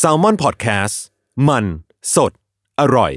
[0.00, 0.96] S a l ม o n PODCAST
[1.48, 1.64] มัน
[2.14, 2.32] สด
[2.80, 3.12] อร่อย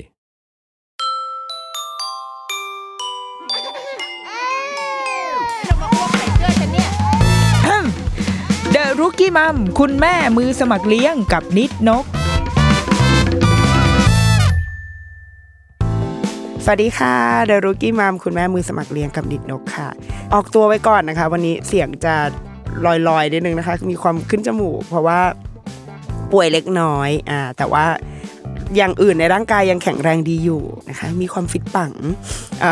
[8.71, 12.05] เดอะรุกี้มัมคุณแม่มือสมัครเลี้ยงกับนิดนก
[16.63, 19.89] สวัสดีค่ะเดรุกี้มามคุณแม่มือสมัครเลี้ยงกับนิดนกค่ะ
[20.33, 22.15] ออกตัวไว้ก่อนนะคะ วันนี้เสียงจะ
[22.85, 25.19] ลอยๆนิดนึงนะคะ มีความขึ้นจมูก เพราะว่า
[26.31, 27.85] ป่วยเล็กน้อยอ่าแต่ว่า
[28.75, 31.91] อย่างอื่นในร่างกายยังแข็งแรงดีอยู่นะคะ มีความฟิตปัง
[32.63, 32.71] อ่า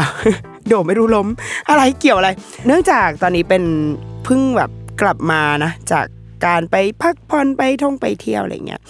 [0.67, 1.27] โดไม่รู้ล้ม
[1.69, 2.29] อะไรเกี่ยวอะไร
[2.65, 3.63] เนื่องจากตอนนี้เป็น
[4.23, 6.05] เพิ่งแบบกลับมานะจาก
[6.45, 8.81] การไปพักผ่อนไปท่องไปเที่ยวอะไรเงี้ย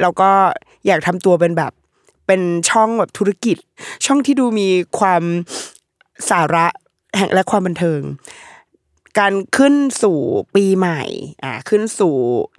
[0.00, 0.30] แล้วก็
[0.86, 1.72] อยากทำตัวเป็นแบบ
[2.26, 3.56] เป็นช่องแบบธุรกิจ
[4.06, 5.22] ช่องที่ดูมีความ
[6.30, 6.66] สาระ
[7.16, 8.00] แห่งและความบันเทิง
[9.18, 10.18] การขึ้นสู่
[10.54, 11.02] ปีใหม่
[11.44, 12.14] อ่าขึ้นสู่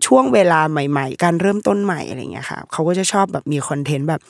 [0.06, 4.22] ช่วงเวลาใหม่ ๆ การเริ่มต้นใหม่อะไรเงี้ยค่ะเขาก็จะชอบแบบมีคอนเทนต์แบบ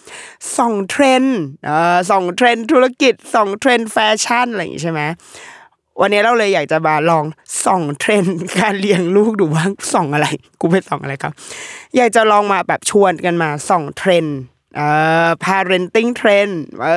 [0.58, 5.02] ส่องเทรนด์เอ่อส่องเทรนด์ธุรกิจส่องเทรนด์แฟชั่นอะไรอย่างงี้ใช่ไหม
[6.02, 7.26] วันนี้เราเลยอยากจะมาลอง
[7.66, 10.28] ส่องเทรนด์การเลี้ยงลูกดูว่าส่องอะไร
[10.62, 11.34] กูไปส่องอะไรครับ
[11.96, 14.38] อยากจะลองมาแบบชวนกันมาส่องเทรนด์
[14.76, 14.88] เอ่
[15.26, 16.54] อ parenting trend
[16.84, 16.90] เอ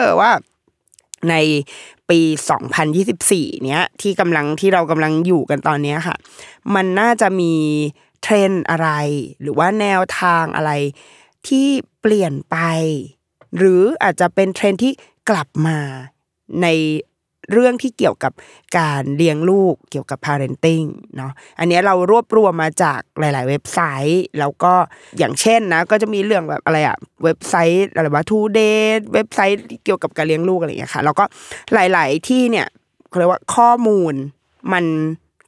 [0.00, 0.32] อว่า
[1.30, 1.34] ใน
[2.10, 2.20] ปี
[2.92, 6.16] 2024 เนี้ยที่กำลังที่เรากำลังอยู่กันตอนนี้ค่ะ
[6.74, 7.54] มันน่าจะมี
[8.22, 8.88] เทรนอะไร
[9.40, 10.72] หรือว่าแนวทางอะไร
[11.48, 11.66] ที่
[12.00, 12.56] เปลี่ยนไป
[13.56, 14.92] หรืออาจจะเป็นเทรนที่
[15.28, 15.78] กลับมา
[16.62, 16.66] ใน
[17.52, 18.32] เรื่องที่เกี่ยวกับ
[18.78, 23.80] การเลี้ยงลูกเกี่ยวกับ parenting เนาะอันนี้เรารวบรวมมาจากหลาย ๆ เว็บไซ
[24.10, 24.74] ต์ แล้วก็
[25.18, 28.80] อย่างเช่นนะ ก็จะมีเรื่องแบบอะไรอะเว็บไซต์อะไรว่า Today
[29.14, 31.24] เว็บไซต์เกี่ยวกับการเลี้ยงลูกอะไรอย่างเงี้ยค่ะ แล้วก็
[31.74, 32.66] หลาย ๆ ที่เนี่ย
[33.08, 34.14] เขาเรียกว่าข้อมูล
[34.72, 34.84] มัน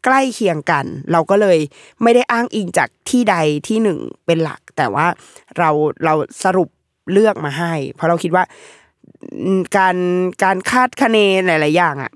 [0.04, 1.58] ใกล้เคียงกัน เราก็เลย
[2.02, 3.36] ไม่ได้อ้างอิงจากที่ใด
[3.68, 5.06] ที่หนึ่งเป็นหลัก แต่ว่า
[5.58, 5.70] เรา
[6.04, 6.68] เราสรุป
[7.12, 8.44] เลือกมาให้ เพราะเราคิดว่า
[9.76, 9.96] การ
[10.44, 12.12] การคาดคะเนหลาย ๆ อย่างอะ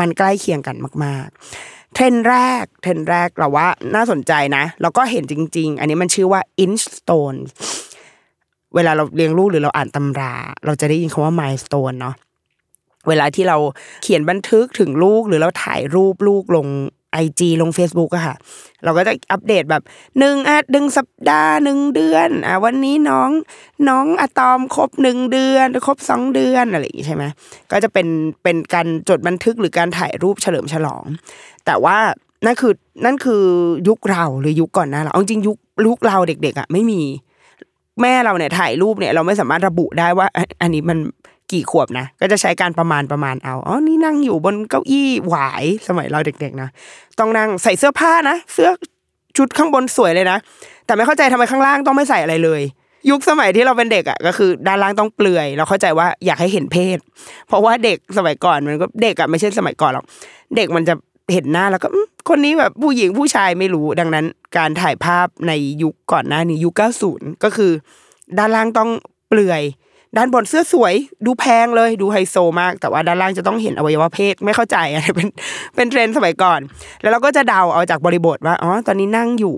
[0.00, 1.26] มันใกล้เคียงกันมาก
[1.60, 7.38] ๆ เทรนแรกเทรนแรกเราว่าน่าสนใจนะแล้วก็เห็นจริง ๆ อันนี้มันชื่อว่า instone
[8.74, 10.34] เวลาเราเลี้ยงลูกหรือเราอ่านตำรา
[10.66, 12.14] เราจะได้ยินคำว่า milestone เนาะ
[13.08, 13.56] เวลาที่เรา
[14.02, 16.66] เขียนบันทึกถึงลูกหรือเราถ่ายรูปลูกลง
[17.14, 18.36] ไอจีลง Facebook อะค่ะ
[18.84, 19.82] เราก็จะอัปเดตแบบ
[20.18, 23.30] หนึ่งอะหนึ่งสัปดาห์หนึ่งเดือนอะวันนี้น้อง
[23.88, 27.24] น้องอะตอมครบหนึ่งเดือนครบสองเดือนอะไรอย่างงี้ใช่ไหม
[27.70, 28.06] ก็จะเป็น
[28.42, 31.04] เป็นการจดบันทึกหรือการถ่ายรูปเฉลิมฉลอง
[31.66, 31.98] แต่ว่า
[32.46, 32.72] นั่นคือ
[33.04, 33.44] นั่นคือ
[33.88, 37.00] ยุคเราหรือยุคก่อนน้าเราเอาจริงยุคยุคเราเด็กๆอะไม่มี
[38.00, 40.26] แม่เราเนี่ยถ่ายรูปเนี่ยเราไม่สามารถระบุได้ว่า
[40.62, 40.98] อันนี้มัน
[41.52, 46.68] กี่ขวบนะก็จะใช้การประมาณประมาณเอาอ๋อนี่นั่งอยู่บนเก้าอี้หวายสมัยเราเด็กๆนะ
[47.18, 48.68] ต้องนั่งใส่เสื้อผ้านะเสื้อ
[49.36, 50.38] ชุดข้างบนสวยเลยนะ
[50.86, 52.62] แต่ไม่เข้าใจทำไมข้างล่างต้องไม่ใส่อะไรเลย
[53.10, 56.98] ยุคสมัยที่เราเป็นเด็กอะก็คือด้านล่างต้องเปลือย เราเข้าใจว่าอยากให้เห็นเพศ
[57.48, 60.04] เพราะว่าเด็กสมัยก่อนมันก็เด็กอะไม่ใช่สมัยก่อนหรอก
[60.56, 60.94] เด็กมันจะ
[61.32, 61.88] เห็นหน้าแล้วก็
[62.28, 64.26] คนนี้แบบผู้หญิงผู้ชายไม่รู้ดังนั้น
[64.56, 66.74] การถ่ายภาพในยุคก่อนหน้านี้ยุค
[67.08, 67.72] 90 ก็คือ
[68.38, 68.90] ด้านล่างต้อง
[69.28, 69.62] เปลือย
[70.16, 70.94] ด้านบนเสื้อสวย
[71.26, 75.28] ดูแพงเลยดูไฮโซมาก แต่ว่าด้านล่างจะต้องเห็นอวัยวะเพศไม่เข้าใจอะไรเป็น
[75.76, 76.60] เป็นเทรนด์สมัยก่อน
[77.02, 79.56] แล้วเราก็จะเดาเอาจากบริบทว่าอ๋อตอนนี้นั่งอยู่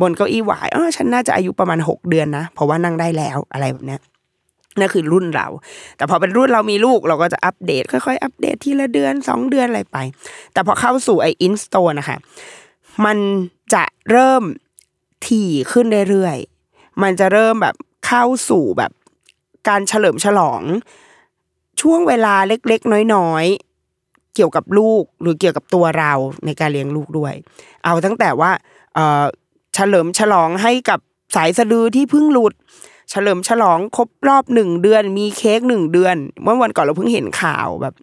[0.00, 4.00] บนเก้าอี้หวายอ๋อฉันน่าจะอายุประมาณหกเดือนนะ เพราะว่านั่งได้แล้วอะไรแบบเนี้ย
[4.78, 5.46] นั่นคือรุ่นเรา
[5.96, 9.98] แต่พอเป็นรุ่นเรามีลูกเราก็จะอัปเดต ค่อยๆ อัปเดตทีละเดือนสองเดือนอะไรไป
[10.52, 12.16] แต่พอเข้าสู่ไอ inchstone นะคะ
[13.04, 13.18] มัน
[13.74, 14.42] จะเริ่ม
[15.26, 17.74] ถี่ขึ้นเรื่อยๆมันจะเริ่มแบบ
[18.06, 18.92] เข้าสู่แบบ
[19.68, 20.62] การเฉลิมฉลอง
[21.80, 26.12] ช่วงเวลาเล็กๆ น้อยๆ เกี่ยวกับลูกหรือเกี่ยวกับตัวเรา
[26.46, 27.34] ในการเลี้ยงลูกด้วย
[27.84, 28.50] เอาตั้งแต่ว่า
[29.74, 31.00] เฉลิมฉลองให้กับ
[31.36, 32.54] สายสะดือที่เพิ่งหลุด
[33.10, 37.94] เฉลิมฉลองครบรอบหนึ่งเดือน มีเค้กหนึ่งเดือน เมื่อวันก่อนเราเพิ่งเห็นข่าวแบบ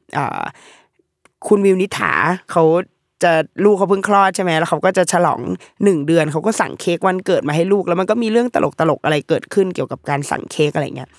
[1.48, 2.13] คุณวิวนิษฐา
[2.51, 2.63] เขา
[3.24, 3.31] จะ
[3.63, 5.42] ลูกเขาเพิ่งคลอดใช่ไหมแล้วเขาก็จะฉลอง
[5.83, 11.09] หนึ่งเดือนเขาก็สั่งเค้กวันเกิดมาให้ลูก แล้วมันก็มีเรื่องตลกตลกๆอะไรเกิดขึ้นเกี่ยวกับการสั่งเค้กอะไรเงี้ย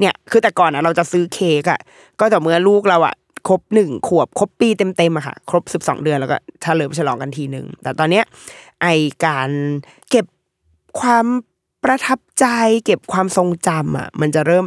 [0.00, 1.80] เนี่ยคือแต่ก่อนอะเราจะซื้อเค้กอะ
[2.20, 3.14] ก็แต่เมื่อลูกเราอะ
[3.48, 8.24] ครบหนึ่งขวบครบปีเต็มๆอะค่ะ ครบสิบสองเดือนแล้วก็เฉลิมฉลองกันทีหนึ่งแต่ตอนเนี้ย
[8.82, 8.86] ไอ
[9.24, 9.50] การ
[10.10, 10.26] เก็บ
[11.00, 11.26] ความ
[11.84, 12.46] ประทับใจ
[12.84, 14.64] เก็บความทรงจำอะมันจะเริ่ม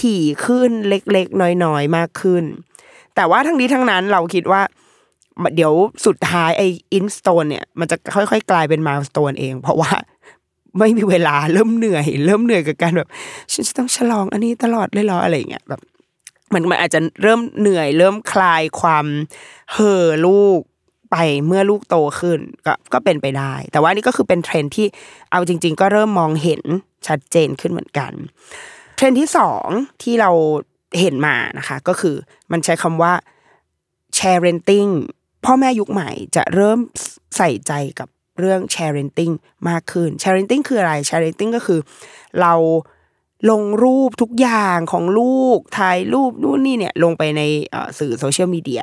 [0.00, 2.44] ถี่ขึ้นเล็กๆ น้อยๆ มากขึ้น
[3.14, 4.62] แต่ว่าทั้งนี้ทั้งนั้นเราคิดว่า
[5.56, 5.72] เดี๋ยว
[6.06, 6.62] สุดท้ายไอ
[6.94, 9.90] อินสโตนเนี่ย มันจะค่อยๆ กลายเป็นมาสโตนเอง เพราะว่า
[10.78, 13.08] ไม่มีเวลาเริ่มเหนื่อย เริ่มเหนื่อยกับการแบบ
[13.52, 15.80] ฉันจะต้องฉลองอันนี้ตลอดเลยเหรออะไรเงี้ยแบบ
[16.52, 19.06] มันมันอาจจะเริ่มเหนื่อย เริ่มคลายความ
[19.72, 20.60] เห่อลูก
[21.10, 21.16] ไป
[21.46, 24.86] เมื่อลูกโตขึ้นก็ก็เป็นไปได้ แต่ว่านี่ก็คือเป็นเทรนด์ที่
[25.32, 26.62] เอาจริง ๆ ก็เริ่มมองเห็น
[27.06, 28.12] ชัดเจนขึ้นเหมือนกัน
[28.96, 29.66] เทรนด์ที่สอง
[30.02, 30.30] ที่เรา
[31.00, 32.16] เห็นมานะคะ ก็คือ
[32.52, 33.12] มันใช้คำว่า
[34.18, 34.92] sharenting
[35.44, 36.78] พ่อแม่ยุคใหม่จะเริ่ม
[37.36, 39.10] ใส่ใจกับ เรื่อง sharing
[39.68, 41.80] มากขึ้น sharing คืออะไร sharing ก็คือ
[42.40, 42.54] เรา
[43.50, 47.42] ลงรูปทุกอย่างของลูกถ่ายรูปนู่นนี่เนี่ยลงไปใน
[47.98, 48.82] สื่อโซเชียลมีเดีย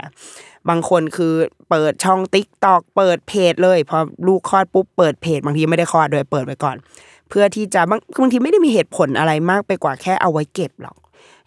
[0.70, 1.34] บางคนคือ
[1.70, 3.98] เปิดช่องติ๊กตอกเปิดเพจเลยพอ
[4.28, 6.76] ลูกคลอดปุ๊บเปิดเพจ บางทีไม่ได้คลอดโดยเปิดไว้ก่อน
[7.30, 10.98] เพื่อที่จะบางบางทีไม่ได้มีเหตุผลอะไรมากไปกว่าแค่เอาไว้เก็บหรอก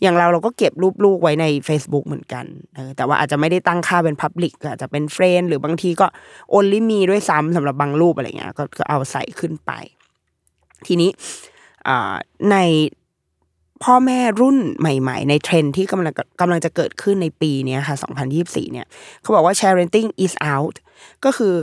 [0.03, 6.07] อย่างเราเราก็เก็บรูปลูกไว้ใน Facebook เหมือนกันเออแต่ว่าอาจจะไม่ได้ตั้งค่าเป็น Public ก็อาจจะเป็น friend หรือบางทีก็
[6.53, 9.73] only มีด้วยซ้ำสำหรับบางรูปอะไรเงี้ยก็เอาใส่ขึ้นไป
[10.87, 11.11] ทีนี้
[12.51, 12.57] ใน
[13.85, 17.97] พ่อแม่รุ่นใหม่ ๆ ในเทรนด์ที่กำลังกำลังจะเกิดขึ้นในปีเนี้ยค่ะ
[18.35, 18.87] 2024 เนี่ย
[19.23, 19.91] เขาบอกว่า sharenting
[20.25, 20.77] is out
[21.25, 21.55] ก็คือ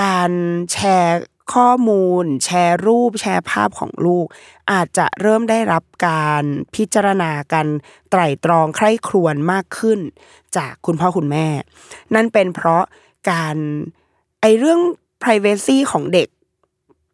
[0.00, 0.30] การ
[0.72, 1.22] แชร์
[1.54, 4.26] ข้อมูล แชร์รูป แชร์ภาพของลูก
[4.72, 7.66] อาจจะเริ่มได้รับการพิจารณากัน
[8.10, 10.00] ไตร่ตรองใคร่ครวญมากขึ้น
[10.56, 11.48] จากคุณพ่อคุณแม่
[12.14, 12.84] นั่นเป็นเพราะ
[13.30, 13.56] การ
[14.40, 14.80] ไอเรื่อง
[15.22, 16.28] p r i เวซีของเด็ก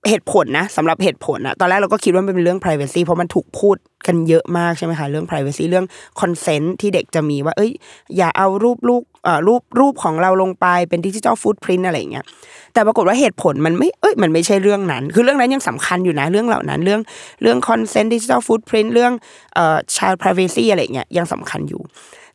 [0.09, 5.87] เหตุผลนะสำหรับเหตุผลนะตอนแรกเราก็คิดว่ามันเป็นเรื่อง privacy เพราะมันถูกพูดกันเยอะมากใช่ไหมคะเรื่อง privacy เรื่อง
[6.21, 7.73] consent ที่เด็กจะมีว่า เอ้ย
[8.17, 12.25] อย่าเอารูปลูกเอ่อรูปรูปของเราลงไปเป็นดิจิ t a ลฟุตพิ i นอะไรอย่างเงี้ย
[12.73, 17.01] แต่ปรากฏว่าเหตุผลมันไม่เอ้ยมันไม่ใช่เรื่องนั้น คือเรื่องนั้นยังสำคัญอยู่นะเรื่องเหล่านั้นเรื่อง
[17.43, 19.13] เรื่อง consent digital footprint เรื่อง
[19.55, 21.83] เอ่อ child privacy อะไรเงี้ยยังสำคัญอยู่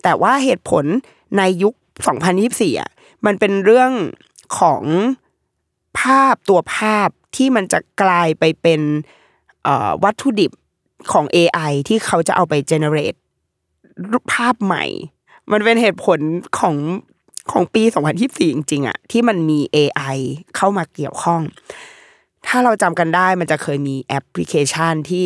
[0.03, 0.85] แต่ว่าเหตุผล
[1.37, 1.73] ในยุค
[2.27, 2.89] 2024อะ
[3.25, 3.91] มันเป็นเรื่อง
[4.59, 4.83] ของ
[5.99, 8.81] ภาพตัวภาพ ที่มันจะกลายไปเป็น
[10.03, 10.51] วัตถุดิบ
[11.11, 13.17] ของ AI ที่เขาจะเอาไป generate
[14.11, 14.85] รูปภาพใหม่
[15.51, 16.19] มันเป็นเหตุผล
[16.59, 16.75] ของ
[17.51, 17.83] ของปี
[18.19, 20.17] 2024 จริงๆอะที่มันมี AI
[20.55, 21.41] เข้ามาเกี่ยวข้อง
[22.47, 25.25] ถ้าเราจำกันได้มันจะเคยมีแอปพลิเคชันที่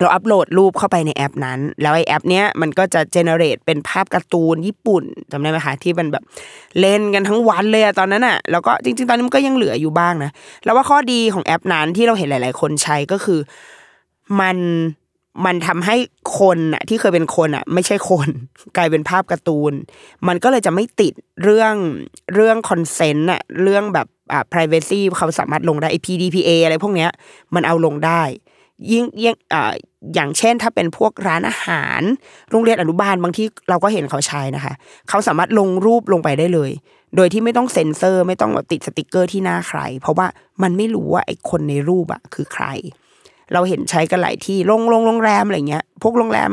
[0.00, 6.24] เราอัปโหลดรูปเข้าไปในแอปนั้น แล้วไอแอป เนี้ยมันก็จะเจเนเรตเป็นภาพการ์ตูนญี่ปุ่นจำได้ไหมคะที่มันแบบ
[6.80, 10.30] เล่นกันทั้งวันเลยอะตอนนั้นอะแล้วก็จริง ๆ ตอนนี้มันก็ยังเหลืออยู่บ้างนะ
[10.64, 13.40] แล้วว่าข้อดีของแอปนั้นที่เราเห็นหลาย ๆ คนใช้ก็คือ
[14.40, 14.58] มัน
[15.46, 15.96] มันทำให้
[16.38, 18.28] คนอะที่เคยเป็นคนอะไม่ใช่คน
[18.76, 19.72] กลายเป็นภาพการ์ตูน
[20.28, 21.12] มันก็เลยจะไม่ติด
[21.42, 21.74] เรื่อง
[22.34, 27.10] เรื่อง consent อะเรื่องแบบอ่า privacy เขาสามารถลงได้ PDPA อะไรพวกเนี้ย
[27.54, 28.22] มันเอาลงได้
[28.90, 29.34] ยิ่งยิ่ง
[30.14, 32.00] อย่างเช่น ถ้าเป็นพวกร้านอาหาร
[32.50, 34.74] โรงเรียนอนุบาลบางที่เราก็เห็นเขาใช้นะคะ
[35.08, 36.70] เขาสามารถลงรูปลงไปได้เลย
[37.16, 40.26] โดยที่ไม่ต้องเซ็นเซอร์ไม่ต้องแบบติดสติกเกอร์ที่หน้าใคร เพราะว่า
[40.62, 42.66] มันไม่รู้ว่าไอ้คนในรูปอะคือใคร
[43.52, 46.50] เราเห็นใช้กันหลายที่โรงโรงโรงแรมอะไรเงี้ย พวกโรงแรม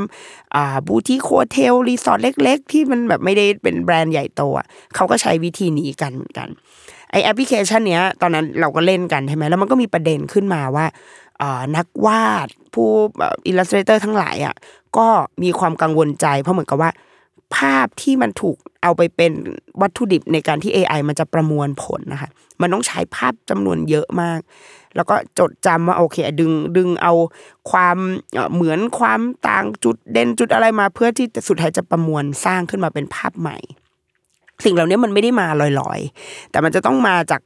[0.55, 6.47] อ่า boutique hotel รีสอร์ทเล็ก ๆ ที่มันแบบไม่ได้เป็นแบรนด์ใหญ่โตอะเขาก็ใช้วิธีนี้กันเหมือนกัน
[7.11, 10.85] ไอแอปพลิเคชันเนี้ยตอนนั้นเราก็เล่นกันใช่ไหมแล้วมันก็มีประเด็นขึ้นมาว่า
[11.75, 14.55] นักวาดพวก illustrator ทั้งหลายอะ
[14.97, 15.07] ก็
[15.43, 16.91] มีความกังวลใจ เพราะเหมือนกับว่า
[17.55, 19.33] ภาพที่มันถูกเอาไปเป็น
[19.81, 22.29] วัตถุดิบในการที่ AI มันจะประมวลผลนะคะ
[22.61, 24.39] มันต้องใช้ภาพจำนวนเยอะมาก
[24.95, 27.13] แล้วก็จดจำว่าโอเคดึงดึงเอา
[27.71, 27.97] ความ
[28.53, 33.57] เหมือนความต่างจุดเด่นจุดอะไรมา เพื่อที่สุดท้ายจะประมวลสร้างขึ้นมาเป็นภาพใหม่
[34.65, 35.47] สิ่งเหล่านี้มันไม่ได้มา
[35.79, 37.41] ลอยๆ แต่มันจะต้องมาจาก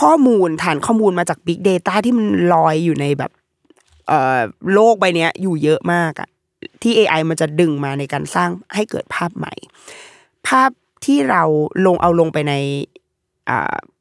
[0.00, 3.30] ข้อมูลฐานข้อมูลมาจาก Big Data ที่มันลอยอยู่ในแบบ
[4.72, 6.28] โลกใบนี้อยู่เยอะมากอะ
[6.82, 9.54] ที่ AI มันจะดึงมาในการสร้างให้เกิดภาพใหม่
[10.48, 10.70] ภาพ
[11.04, 11.42] ที่เรา
[11.86, 12.54] ลงเอาลงไปใน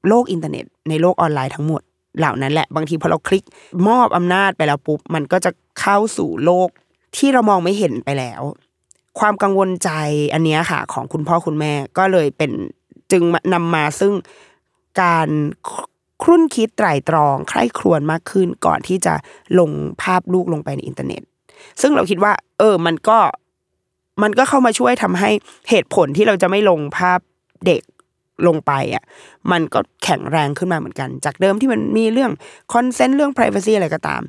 [0.07, 1.81] โลกอินเทอร์เน็ต ในโลกออนไลน์ทั้งหมด
[2.19, 3.43] เหล่านั้นแหละบางทีพอเราคลิก
[3.87, 6.69] มอบอำนาจไปแล้วปุ๊บ มันก็จะเข้าสู่โลก
[7.17, 8.41] ที่เรามองไม่เห็นไปแล้ว
[9.19, 9.89] ความกังวลใจ
[10.33, 12.51] อันนี้ค่ะ ของคุณพ่อคุณแม่ก็เลยเป็น
[13.11, 14.13] จึงนำมาซึ่ง
[15.01, 15.27] การ
[16.23, 19.13] ครุ่นคิดไตร่ตรองใคร่ครวญมากขึ้นก่อนที่จะ
[19.59, 19.71] ลง
[20.01, 21.21] ภาพลูกลงไปในอินเทอร์เน็ต
[21.81, 23.19] ซึ่งเราคิดว่า เออ มันก็
[24.23, 25.29] มันก็เข้ามาช่วยทำให้
[25.69, 27.19] เหตุผลที่เราจะไม่ลงภาพ
[27.65, 27.81] เด็ก
[28.47, 29.03] ลงไปอะ
[29.51, 32.31] มันก็แข็งแรงขึ้นมาเหมือนกัน จากเดิมที่มันมีเรื่อง
[32.73, 34.21] consent เรื่อง p r i เวซีอะไรก็ตาม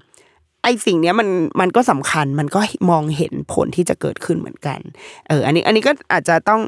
[0.62, 1.28] ไอสิ่งเนี้ยมัน
[1.60, 4.78] มันก็สำคัญมันก็มองเห็นผลที่จะเกิดขึ้นเหมือนกัน
[5.28, 6.60] เออ อันนี้อันนี้ก็อาจจะต้อง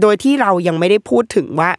[0.00, 1.70] โดยที่เรายังไม่ได้พูดถึงว่า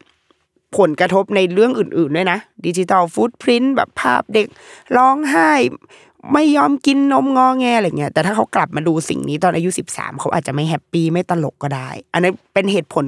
[0.77, 4.47] ผลกระทบในเรื่องอื่นๆด้วยนะ digital footprint แบบภาพเด็ก
[4.97, 5.51] ร้องไห้
[6.33, 13.05] ไม่ยอมกินนมงอแงอะไรเงี้ยแต่ถ้าเขากลับมาดูสิ่งนี้ตอนอายุสิบสามเขาอาจจะไม่ happy ไม่ตลกก็ได้ อันเนี้ยเป็นเหตุผล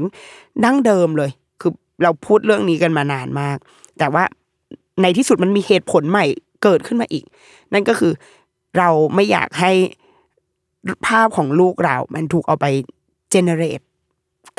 [0.64, 1.72] ดั้งเดิมเลย คือ
[2.04, 3.58] เราพูดเรื่องนี้กันมานานมาก
[4.00, 4.24] แต่ว่า
[5.02, 6.26] ในที่สุดมันมีเหตุผลใหม่
[6.64, 7.24] เกิดขึ้นมาอีก
[7.74, 8.12] นั่นก็คือ
[8.78, 9.72] เราไม่อยากให้
[11.08, 12.66] ภาพของลูกเรา มันถูกเอาไป
[13.32, 13.82] เจเนเรต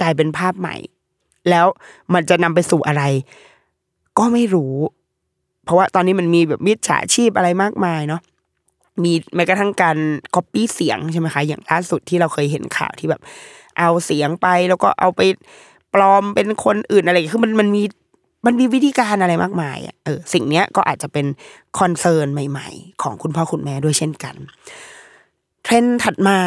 [0.00, 0.76] กลายเป็นภาพใหม่
[1.50, 1.66] แล้ว
[2.14, 3.02] มันจะนำไปสู่อะไร
[4.18, 4.75] ก็ไม่รู้
[5.64, 8.20] เพราะว่าตอนนี้มันมีแบบมิจฉาชีพอะไรมากมายเนาะ
[9.02, 9.96] มีแม้กระทั่งการ
[10.34, 13.20] ก๊อปปี้เสียงใช่ไหมคะอย่างล่าสุดที่เราเคยเห็นข่าวที่แบบ
[13.78, 15.20] เอาเสียงไปแล้วก็เอาไป
[15.94, 17.82] ปลอมเป็นคนอื่นอะไรคือมันมันมี
[18.46, 21.26] มันมีวิธีการอะไรมากมายอะเออสิ่งเนี้ยก็อาจจะเป็น
[21.78, 24.34] concern ใหม่ ๆ ของคุณพ่อคุณแม่ด้วยเช่นกัน
[25.62, 26.38] เทรนด์ถัดมา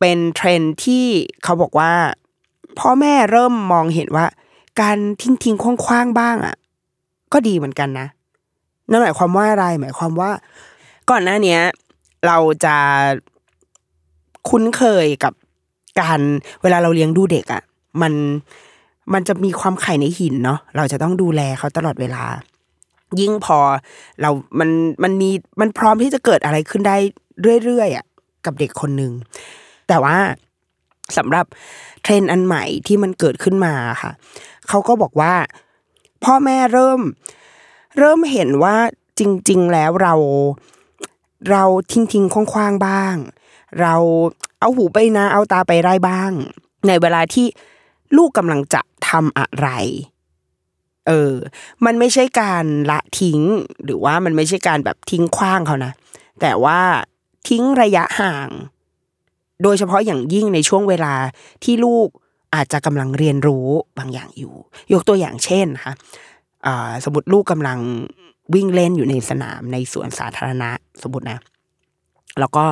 [0.00, 1.04] เป็นเทรนด์ที่
[1.44, 1.92] เขาบอกว่า
[2.78, 4.26] พ่อแม่เริ่มมองเห็นว่า
[4.80, 6.56] การทิ้งทิ้งขว้างๆบ้างอะ
[7.32, 8.06] ก็ดีเหมือนกันนะ
[8.90, 10.30] นั่นหมายความว่าอะไร หมายความว่า
[11.10, 11.60] ก่อนหน้าเนี้ย
[12.26, 12.76] เราจะ
[14.48, 15.32] คุ้นเคยกับ
[16.00, 16.20] การ
[16.62, 17.62] เวลาเราเลี้ยงดูเด็กอะ
[18.02, 18.12] มัน
[19.12, 22.24] มันจะมีความไข่ในหินเนาะเราจะต้องดูแลเขาตลอดเวลา
[23.20, 23.58] ยิ่งพอ
[24.20, 24.70] เรา มัน
[25.02, 25.30] มันมี
[25.60, 26.96] มันพร้อมที่จะเกิดอะไรขึ้นได้
[27.64, 28.06] เรื่อยๆอะ
[28.44, 29.12] กับเด็กคนหนึ่ง
[29.88, 30.16] แต่ว่า
[31.16, 31.46] สำหรับ
[32.02, 34.10] เทรนด์อันใหม่ที่มันเกิดขึ้นมาค่ะ
[34.68, 35.34] เขาก็บอกว่า
[36.24, 37.00] พ่อแม่เริ่ม
[37.98, 38.76] เริ่มเห็นว่า
[39.18, 40.14] จริง ๆ แล้วเรา
[41.50, 43.16] เราทิ้งทิ้งคว้างๆบ้าง
[43.80, 43.94] เรา
[44.60, 46.32] เอาหูไปนาเอาตาไปไร่บ้าง
[46.86, 47.46] ในเวลาที่
[48.16, 49.68] ลูกกำลังจะทำอะไร
[51.06, 51.34] เออ
[51.84, 53.40] มันไม่ใช่การละทิ้ง
[53.84, 55.92] หรือว่ามันไม่ใช่การแบบทิ้งขว้างเขานะ
[56.40, 56.80] แต่ว่า
[57.48, 58.48] ทิ้งระยะห่าง
[59.62, 61.14] โดยเฉพาะอย่างยิ่งในช่วงเวลา
[61.64, 62.08] ที่ลูก
[62.54, 63.66] อาจจะกำลังเรียนรู้
[63.98, 64.54] บางอย่างอยู่
[64.92, 65.94] ยกตัวอย่างเช่นคะ
[67.04, 67.78] สมมติลูกกำลัง
[68.54, 70.70] วิ่งเล่นอยู่ในสนามในสวนสาธารณะ
[71.02, 71.38] สมมตินะ
[72.40, 72.64] แล้วก็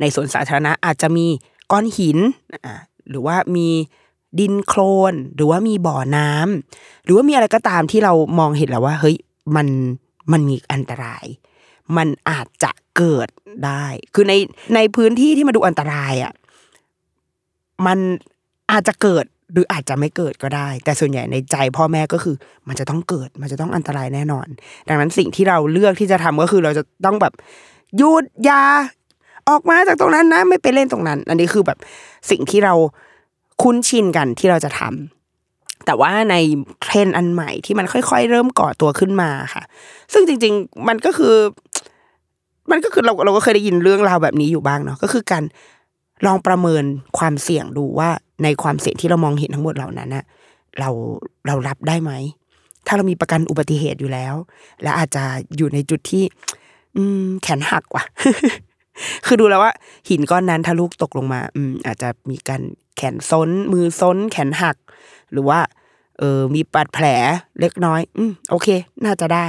[0.00, 1.26] ในสวนสาธารณะอาจจะมี
[1.72, 2.18] ก้อนหิน
[3.10, 3.68] หรือว่ามี
[4.38, 4.80] ดินโคล
[5.12, 9.16] นหรือว่ามีบ่อน้ำหรือว่ามีอะไรก็ตามที่เรามองเห็นแล้วว่า เฮ้ย
[9.56, 9.68] มัน
[10.32, 11.24] มันมีอันตราย
[11.96, 13.28] มันอาจจะเกิด
[13.66, 13.84] ได้
[14.14, 14.34] คือใน
[14.74, 16.32] ในพื้นที่ที่มาดูอันตรายอะ
[17.86, 17.98] มัน
[18.72, 22.36] อาจจะเกิดหรืออาจจะไม่เกิดก็ได้ แต่ส่วนใหญ่ในใจพ่อแม่ก็คือ
[22.68, 24.46] มันจะต้องเกิด มันจะต้องอันตรายแน่นอน
[24.88, 27.32] ดังนั้นสิ่งที่เราเลือกที่จะทำก็คือเราจะต้องแบบ
[27.96, 28.62] หยุดยา
[29.48, 31.78] ออกมาจากตรงนั้นนะ ไม่ไปเล่นตรงนั้น อันนี้คือแบบ
[32.30, 32.74] สิ่งที่เรา
[33.62, 36.36] คุ้นชินกันที่เราจะทำแต่ว่าใน
[36.82, 39.62] เทรนอันใหม่ที่มันค่อย ๆ เริ่มก่อตัวขึ้นมาค่ะ
[40.12, 41.34] ซึ่งจริง ๆ มันก็คือ
[42.70, 45.44] มันก็คือเราเราก็เคยได้ยินเรื่องราวแบบนี้อยู่บ้างเนาะก็คือการ
[46.26, 46.84] ลองประเมิน
[47.18, 48.10] ความเสี่ยงดูว่า
[48.42, 50.24] ในความเสี่ยงที่เรามองเห็นทั้งหมดเหล่านั้นนะ
[50.80, 50.90] เรา
[51.46, 52.12] เรารับได้ไหม
[52.86, 54.34] ถ้าเรามีประกันอุบัติเหตุอยู่แล้ว
[54.82, 55.24] และอาจจะ
[55.56, 56.24] อยู่ในจุดที่
[56.96, 58.04] อืม แขนหักว่ะ
[59.26, 59.72] คือดูแล้วว่า
[60.08, 62.62] หินก้อนนั้นถ้าลูกตกลงมา อืม อาจจะมีการ
[62.96, 64.76] แขนซ้น มือซ้น แขนหัก
[65.32, 65.60] หรือว่า
[66.18, 67.06] เออ มีบาดแผล
[67.60, 68.68] เล็กน้อย อืม โอเค
[69.04, 69.46] น่าจะได้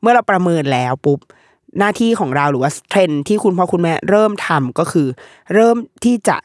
[0.00, 1.20] เมื่อเราประเมินแล้วปุ๊บ
[1.78, 5.06] หน้าที่ของเราหรือว่าเทรนที่คุณพ่อคุณแม่เริ่มทำก็คือ
[5.54, 6.36] เริ่มที่จะ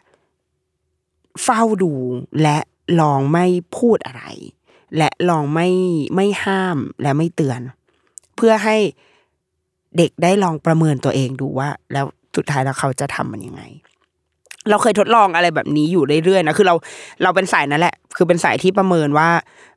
[1.44, 1.94] เฝ้าดู
[2.42, 2.58] และ
[3.02, 3.46] ลองไม่
[3.78, 4.24] พูดอะไร
[4.98, 5.70] และลองไม่
[6.16, 7.62] ไม่ห้ามและไม่เตือน
[8.36, 8.78] เพื่อให้
[9.98, 12.06] เด็กได้ลองประเมินตัวเองดูว่า แล้ว
[12.36, 13.62] สุดท้ายแล้วเขาจะทำมันยังไง
[14.70, 16.76] เราเคยทดลองอะไรแบบนี้อยู่เรื่อยๆนะคือเรา
[17.24, 19.30] เราเป็นสายนั่นแหละ คือเป็นสายที่ประเมินว่า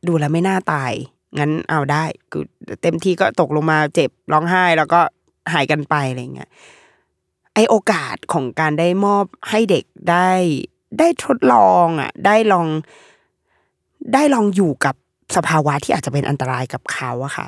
[0.06, 0.92] ดูแล้วไม่น่าตาย
[1.38, 2.44] งั้นเอาได้คือ
[2.82, 5.00] เต็มที่ก็ตกลงมาเจ็บร้องไห้ แล้วก็
[5.52, 6.50] หายกันไปอะไรเงี้ย
[7.54, 10.30] ไอโอกาสของการได้มอบให้เด็กได้
[10.98, 12.66] ได้ทดลองอะ ได้ลอง
[14.14, 14.94] ได้ลองอยู่กับ
[15.36, 17.46] สภาวะที่อาจจะเป็นอันตรายกับเขาอะค่ะ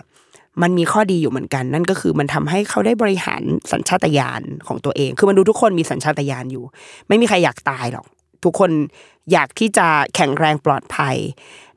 [0.62, 6.64] มันมีข้อดีอยู่เหมือนกัน นั่นก็คือมันทำให้เขาได้บริหารสัญชาตญาณของตัวเอง คือมันดูทุกคนมีสัญชาตญาณอยู่
[7.08, 8.06] ไม่มีใครอยากตายหรอก
[8.44, 8.70] ทุกคน
[9.32, 11.16] อยากที่จะแข็งแรงปลอดภัย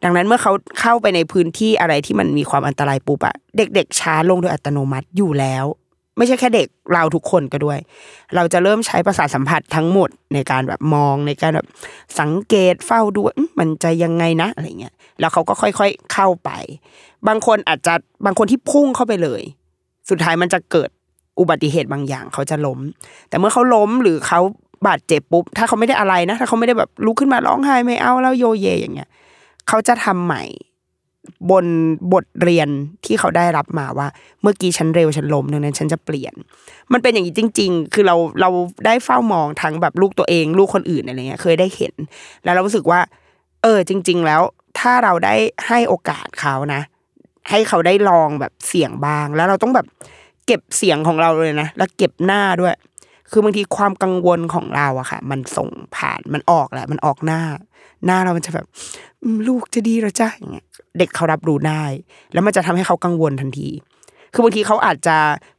[0.04, 5.66] ดังนั้นเมื่อเขาเข้าไปในพื้นที่อะไรที่มันมีความอันตรายปุ๊บอะเด็ก ๆ ช้าลงโดยอัตโนมัติอยู่แล้ว
[6.18, 7.80] ไม่ใช่แค่เด็กเราทุกคนก็ด้วย
[8.36, 11.68] เราจะเริ่มใช้ประสาทสัมผัสทั้งหมดในการแบบมองในการแบบ
[12.20, 13.22] สังเกตเฝ้าดู
[13.60, 16.50] มันจะยังไงนะอะไรเงี้ยแล้วเขาก็ค่อยๆเข้าไป
[17.28, 17.94] บางคนอาจจะ
[18.26, 19.42] บางคนที่พุ่งเข้าไปเลย
[20.10, 20.90] สุดท้ายมันจะเกิด
[21.40, 22.80] อุบัติเหตุบางอย่างเขาจะล้ม
[23.30, 24.40] แต่เมื่อเขาล้มหรือเขา
[24.88, 29.10] บาดเจ็บปุ๊บ ถ้าเขาไม่ได้อะไรนะ ถ้าเขาไม่ได้แบบลุกขึ้นมาร้องไห้ไม่เอาแล้วโยเยอย่างเงี้ย
[29.68, 30.44] เขาจะทำใหม่
[31.52, 31.66] บน
[32.14, 32.70] บทเรียน
[33.06, 34.08] ที่เขาได้รับมาว่า
[34.42, 36.34] เมื่อกี้ฉันเร็วฉันล้มดังนั้นฉันจะเปลี่ยน
[36.94, 38.50] มันเป็นอย่างนี้จริง ๆ คือเราเรา
[38.86, 41.94] ได้เฝ้ามองทั้งแบบลูกตัวเองลูกคนอื่นอะไรเงี้ยเคยได้เห็น
[42.44, 43.00] แล้วเรารู้สึกว่า
[43.64, 44.42] เออ จริง ๆ แล้ว
[44.80, 45.36] ถ้าเราได้
[45.68, 46.82] ให้โอกาสเขานะ
[47.50, 49.88] ให้เขาได้ลองแบบเสียงบ้าง แล้วเราต้องแบบ
[50.46, 52.74] เก็บเสียงของเราเลยนะแล้วเก็บหน้าด้วย
[53.32, 57.42] คือบางทีความกังวลของเราอะค่ะ มันส่งผ่านมันออกแหละ มันออกหน้า
[58.06, 58.66] หน้าเรามันจะแบบ
[59.48, 60.68] ลูกจะดีหรอจ้าอย่างเงี้ย
[60.98, 61.84] เด็กเขารับรู้ได้
[62.34, 63.70] แล้วมันจะทำให้เขากังวลทันที
[64.34, 65.18] คือบางทีเขาอาจจะ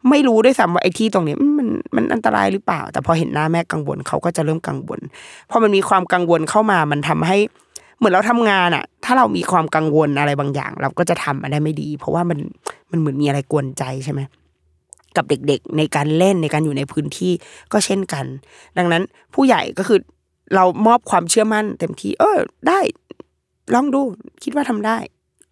[0.09, 5.01] ไม่รู้ด้วยซ้ำว่าไอ้ที่ตรงนี้มันมันอันตรายหรือเปล่า แต่พอเห็นหน้าแม่กังวลเขาก็จะเริ่มกังวล
[5.51, 7.39] พอมันมีความกังวลเข้ามามันทำให้
[7.99, 12.39] เหมือนเราทำงานอะถ้าเรามีความกังวลอะไรบางอย่าง เราก็จะทำมันได้ไม่ดี เพราะว่ามัน
[12.91, 14.21] มันเหมือนมีอะไรกวนใจใช่ไหม
[15.17, 17.33] กับเด็กๆ ในการเล่นในการอยู่ในพื้นที่
[17.73, 18.25] ก็เช่นกัน
[18.79, 19.03] ดังนั้น
[19.35, 19.99] ผู้ใหญ่ก็คือ
[20.55, 22.39] เรามอบความเชื่อมั่นเต็มที่ เออ
[22.69, 22.81] ได้
[23.75, 24.01] ลองดู
[24.43, 24.99] คิดว่าทำได้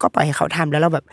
[0.01, 1.05] ก็ปล่อยให้เขาทำแล้วเราแบบ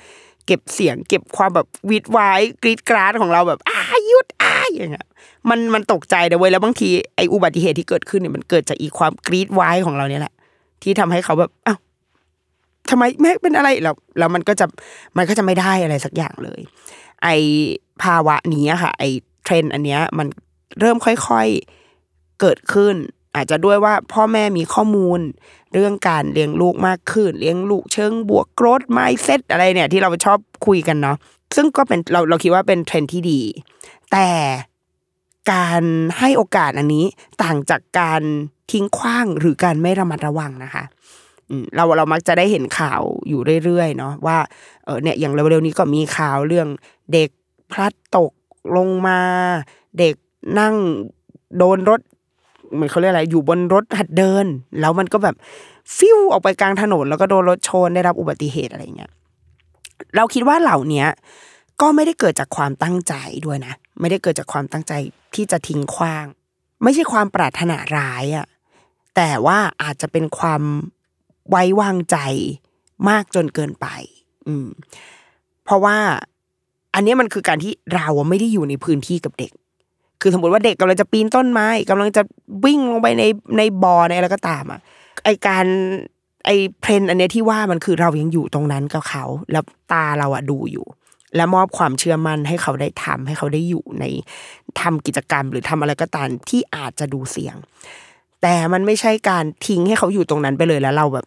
[0.46, 2.30] เก็บเสียง เก็บความแบบวี้ดว้าย
[2.62, 5.06] กรี๊ดกราดของเราแบบอ๊ายหยุดอ๊าอย่างเงี้ย
[5.50, 10.34] มันมันตกใจนะเว้ยแล้วบางทีไออุบัติเหตุที่เกิดขึ้นเนี่ยมันเกิดจากอีความกรี๊ดว้ายของเราเนี่ยแหละ
[10.82, 11.78] ที่ทำให้เขาแบบอ้าว
[12.90, 14.66] ทำไมแม่เป็นอะไรแล้วแล้วมันก็จะ
[15.16, 16.60] มันก็จะไม่ได้อะไรสักอย่างเลย
[17.24, 17.28] ไอ
[18.02, 19.04] ภาวะนี้ค่ะ ไอ
[19.44, 20.26] เทรนด์อันเนี้ยมัน
[20.80, 22.94] เริ่มค่อยๆเกิดขึ้น
[23.36, 25.20] อาจจะด้วยว่าพ่อแม่มีข้อมูล
[25.72, 31.16] เรื่องการเลี้ยงลูกมากขึ้น เลี้ยงลูกเชิงบวก growth mindset อะไรเนี่ย ที่เราชอบคุยกันเนาะ
[31.56, 33.40] ซึ่งก็เป็นเราเราคิดว่าเป็นเทรนด์ที่ดี
[34.12, 34.28] แต่
[35.52, 35.82] การ
[36.18, 37.06] ให้โอกาสอันนี้
[37.42, 38.22] ต่างจากการ
[38.70, 40.84] ทิ้งขว้างหรือการไม่ระมัดระวังนะคะ
[41.76, 44.38] เราเรามักจะได้เห็นข่าวอยู่เรื่อยๆเนาะว่า
[44.84, 46.68] เออเนี่ยอย่างเร็วๆนี้ก็มีข่าวเรื่อง
[47.12, 47.28] เด็ก
[47.72, 48.32] พลัดตก
[48.76, 49.20] ลงมา
[49.98, 50.14] เด็ก
[50.58, 50.74] นั่ง
[51.58, 52.00] โดนรถ
[52.74, 54.46] เหมือนเขาเรียกอะไรอยู่บนรถหัดเดิน
[54.80, 55.36] แล้วมันก็แบบ
[55.96, 59.12] ฟิวออกไปกลางถนน แล้วก็โดนรถชนได้รับอุบัติเหตุอะไรเงี้ย
[60.16, 61.08] เราคิดว่าเหล่าเนี้ย
[61.80, 63.14] ก็ไม่ได้เกิดจากความตั้งใจ
[63.46, 64.92] ด้วยนะ ไม่ได้เกิดจากความตั้งใจ
[65.34, 66.26] ที่จะทิ้งขว้าง
[66.82, 68.46] ไม่ใช่ความปรารถนาร้ายอะ
[69.16, 70.62] แต่ว่าอาจจะเป็นความ
[71.50, 72.16] ไว้วางใจ
[73.08, 73.86] มากจนเกินไป
[74.46, 74.68] อืม
[75.64, 75.98] เพราะว่า
[76.94, 79.52] อันนี้มันคือการที่เราไม่ได้อยู่ในพื้นที่กับเด็ก
[80.20, 82.22] คือสมมติว่าเด็กกำลังจะปีนต้นไม้กำลังจะ
[82.64, 83.24] วิ่งลงไปใน
[83.58, 84.80] ในบ่อในอะไรก็ตามอะ
[85.24, 85.66] ไอการ
[86.46, 90.86] ไอเพลนอันเนี้ยที่ว่ามันคือเรายังอยู่ตรงนั้นกับเขา แล้วตาเราอะดูอยู่
[91.36, 94.04] และมอบความเชื่อมั่นให้เขาได้ทำให้เขาได้อยู่ใน
[94.80, 97.56] ทำกิจกรรมหรือทำอะไรก็ตามที่อาจจะดูเสี่ยง
[98.42, 101.26] แต่มันไม่ใช่การทิ้งให้เขาอยู่ตรงนั้นไปเลยแล้วเราแบบ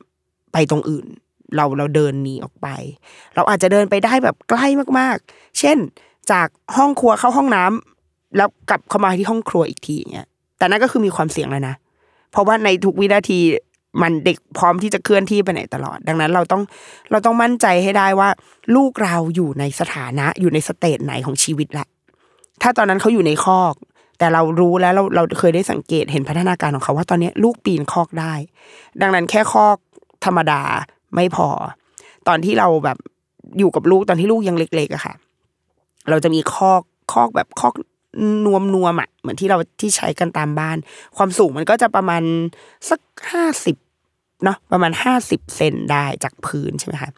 [0.53, 1.05] ไปตรงอื่น
[1.55, 2.67] เราเราเดินหนีออกไป
[3.35, 4.65] เราอาจจะเดินไปได้แบบใกล้
[4.99, 5.77] มากๆ เช่น
[6.31, 11.75] จากห้องครัวเข้าห้องน้ำแล้วกลับเข้ามาที่ห้องครัวอีกทีอย่างเงี้ยแต่นั่นก็คือมีความเสี่ยงแล้วนะ
[12.31, 13.39] เพราะว่าในทุกวินาที
[14.01, 16.61] มันเด็กพร้อมที่จะเคลื่อนที่ไปไหนตลอด ดังนั้นเราต้อง
[17.11, 18.29] เราต้องมั่นใจให้ได้ว่า
[18.75, 21.85] ลูกเราอยู่ในสถานะอยู่ในสเตจไหนของชีวิตละ
[22.61, 23.75] ถ้าตอนนั้นเขาอยู่ในคอก
[24.19, 28.33] แต่เรารู้แล้วเราเราเคยได้สังเกตเห็นพัฒนาการของเขาว่าตอนนี้ลูกปีนคอกได้
[29.01, 29.77] ดังนั้นแค่คอก
[30.25, 30.61] ธรรมดา
[31.15, 31.49] ไม่พอ
[32.27, 32.97] ตอนที่เราแบบ
[33.59, 35.13] อยู่กับลูกตอนที่ลูกยังเล็กๆอะค่ะ
[36.09, 37.73] เราจะมีคอกคอกแบบคอก
[38.45, 40.77] นวมนวมอะเหมือนที่เราที่ใช้กันตามบ้าน
[41.17, 42.23] ความสูงมันก็จะประมาณ
[42.89, 42.99] สัก
[43.31, 43.75] ห้าสิบ
[44.43, 47.11] เนาะประมาณห้าสิบเซนได้จากพื้นใช่ไหมคะ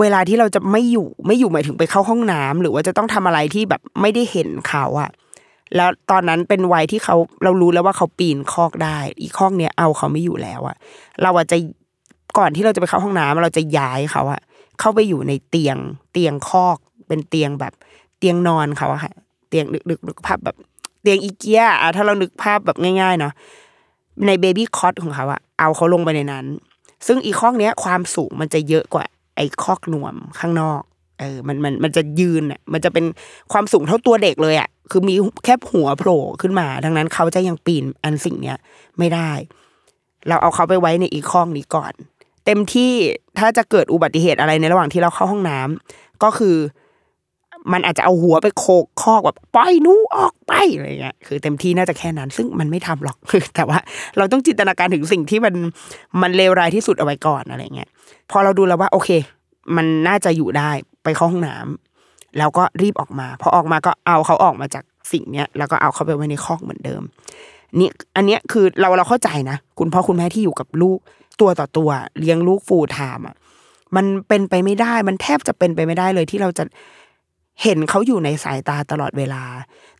[0.00, 5.10] เวลาที่เราจะไม่อยู่ไม่อยู่หมายถึงไปเข้าห้องน้ำหรือว่าจะต้องทำอะไรที่แบบไม่ได้เห็นเขาอะ
[5.76, 10.76] แล้วตอนนั้นเป็นวัยที่เขาเรารู้แล้วว่าเขาปีนคอกได้ อีกคอกเนี้ยเอาเขาไม่อยู่แล้วอะ
[11.22, 11.56] เราอาจจะ
[12.38, 14.40] ก่อนที่เราจะไปเข้าห้องน้ำเราจะย้ายเขาอะ
[14.80, 15.76] เข้าไปอยู่ในเตียง
[16.12, 17.72] เตียงคอก เป็นเตียงแบบ
[18.18, 19.12] เตียงนอนเขาอะค่ะ
[19.48, 20.56] เตียงนึกนึกนึกภาพแบบ
[21.02, 23.32] เตียงอีเกียอะถ้าเรานึกภาพแบบง่ายๆเนาะ
[24.26, 26.44] ในเบบี้คอตของเขาอะเอาเขาลงไปในนั้น
[27.06, 29.04] ซึ่งอีคอกเนี้ยความสูงมันจะเยอะกว่า
[29.36, 30.82] ไอ้คอกนวมข้างนอก
[31.20, 33.04] เออมันมันมันจะยืนอะมันจะเป็น
[33.52, 38.58] ความสูงเท่าตัวเด็กเลยอะคือมีแค่หัวโผล่ขึ้นมา ดังนั้นเขาจะยังปีนอันสิ่งเนี้ย
[38.98, 39.30] ไม่ได้
[40.28, 41.92] เราเอาเขาไปไว้ในอีคอกนี้ก่อน
[42.44, 42.92] เต็มที่
[43.38, 46.56] ถ้าจะเกิดอุบัติเหตุอะไรในระหว่างที่เราเข้าห้องน้ำก็คือ
[47.72, 53.16] มันอาจจะเอาหัวไปโขกคอกแบบปล่อยนูออกไปอะไรเงี้ยคือเต็มที่น่าจะแค่นั้น ซึ่งมันไม่ทำหรอก
[53.54, 53.78] แต่ว่า
[54.16, 55.54] เราต้องจินตนาการถึงสิ่งที่มัน
[56.22, 57.88] มันเลวร้ายที่สุดเอาไว้ก่อนอะไรเงี้ย
[58.30, 59.10] พอเราดูแล้วว่า โอเค
[59.76, 60.70] มันน่าจะอยู่ได้
[61.04, 67.02] ไปเข้าห้องน้ำแล้วก็รีบออกมาพอออกมาก็เอาเขาออกมาจากสิ่งเนี้ยแล้วก็เอาเขาไปไว้ในคอกเหมือนเดิม
[67.78, 70.98] นี่อันเนี้ยคือเราเราเข้าใจนะ คุณพ่อคุณแม่ที่อยู่กับลูก
[71.40, 73.36] ตัวต่อตัวเลี้ยงลูกฟูลไทม์อะ
[73.96, 76.64] มันเป็นไปไม่ได้ มันแทบจะเป็นไปไม่ได้เลยที่เราจะ
[77.62, 79.42] เห็นเขาอยู่ในสายตาตลอดเวลา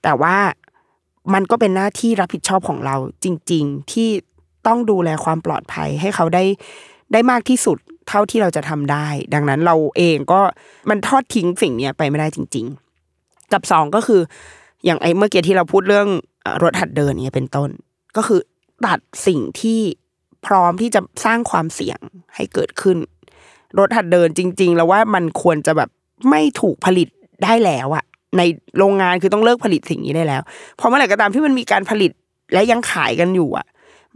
[0.03, 0.37] แต่ว่า
[1.35, 4.09] มันก็เป็นหน้าที่รับผิดชอบของเราจริง ๆ ที่
[4.66, 6.44] ต้องดูแลความปลอดภัยให้เขาได้
[7.12, 10.40] ได้มากที่สุดเท่าที่เราจะทำได้ ดังนั้นเราเองก็
[10.90, 12.66] มันทอดทิ้งสิ่งเนี้ยไปไม่ได้จริง
[13.09, 14.20] ๆ กับสองก็คือ
[14.85, 16.09] อย่างไอ้เมื่อกี้ที่เราพูดเรื่อง
[16.62, 17.70] รถหัดเดินเนี่ยเป็นต้น
[18.16, 18.40] ก็คือ
[18.87, 19.81] ตัดสิ่งที่
[20.46, 21.98] พร้อมที่จะสร้างความเสี่ยง
[22.35, 22.98] ให้เกิดขึ้น
[23.78, 25.88] รถหัดเดินจริง ๆ แล้วว่ามันควรจะแบบ
[26.30, 27.09] ไม่ถูกผลิต
[27.44, 28.04] ได้แล้วอะ
[28.38, 28.42] ใน
[28.78, 30.42] โรงงานคือต้องเลิกผลิตสิ่งนี้ได้แล้ว
[30.76, 32.11] เพราะเมื่อไหร่ก็ตามที่มันมีการผลิต
[32.52, 33.66] และยังขายกันอยู่อะ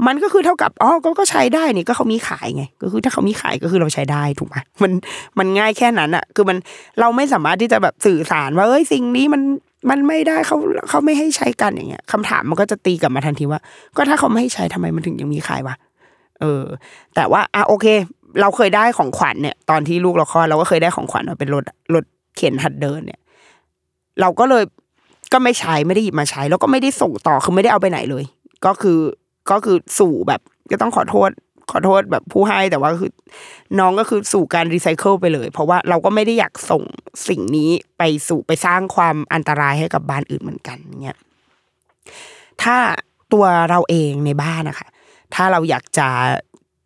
[0.06, 4.92] มันก็คือเท่ากับอ๋อก็ก็ใช้ได้นี่ก็เขามีขายไง ก็คือถ้าเขามีขายก็คือเราใช้ได้ถูกไหมมัน
[5.38, 6.56] มันง่ายแค่นั้นอะคือมัน
[7.00, 9.42] เราไม่สามารถที่จะแบบสื่อสารว่าเอ้ยสิ่งนี้มัน
[9.90, 10.56] มันไม่ได้เขา
[10.88, 13.60] เขาไม่ให้ใช้กันอย่างเงี้ยคำถามมันก็จะตีกลับมาทันทีว่า
[13.96, 15.74] ก็ถ้าเขาไม่ให้ใช้ทำไมมันถึงยังมีขายวะ
[16.40, 16.64] เออ
[17.14, 17.86] แต่ว่าอะโอเค
[18.40, 22.04] เราเคยได้ของขวัญเนี่ย ตอนที่ลูกเราคลอดเราก็เคยได้ของขวัญมาเป็นรถรถ
[22.36, 23.20] เข็นหัดเดินเนี่ย
[24.20, 24.64] เราก็เลย
[25.32, 28.24] ก็ไม่ใช้ไม่ได้หยิบมาใช้ แล้วก็ไม่ได้ส่งต่อคือไม่ได้เอาไปไหนเลย
[28.66, 28.98] ก็คือ
[29.50, 31.30] ก็คือสู่แบบก็ต้องขอโทษ
[31.70, 33.12] ขอโทษแบบผู้ให้แต่ว่าคือ
[33.78, 36.82] น้องก็คือสู่การรีไซเคิลไปเลย เพราะว่าเราก็ไม่ได้อยากส่ง
[37.28, 41.18] สิ่งนี้ไปสู่ไปสร้างความอันตรายให้กับบ้านอื่นเหมือนกันเนี่ย
[42.62, 42.76] ถ้า
[43.32, 44.88] ตัวเราเองในบ้านนะคะ
[45.34, 46.08] ถ้าเราอยากจะ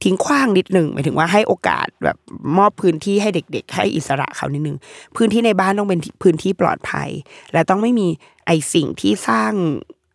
[0.03, 2.17] ทิ้งขว้างนิดหนึ่งหมายถึงว่าให้โอกาสแบบ
[2.59, 4.77] มอบพื้นที่ให้เด็ก ๆ ให้อิสระเขานิดนึง
[5.17, 7.09] พื้นที่ในบ้านต้องเป็นพื้นที่ปลอดภัย
[7.53, 8.09] และต้องไม่มี
[8.47, 9.53] ไอสิ่งที่สร้าง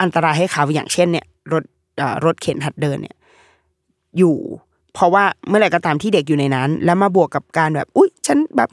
[0.01, 1.63] อันตรายให้เขาอย่างเช่นเนี่ยรถ
[1.97, 3.15] เอ่อรถเข็นหัดเดินเนี่ย
[4.17, 4.37] อยู่
[4.93, 8.69] เพราะว่าเมื่อไหร่ก็ตามที่เด็กอยู่ในนั้น แล้วมาบวกกับการแบบ อุ๊ย ฉันแบบ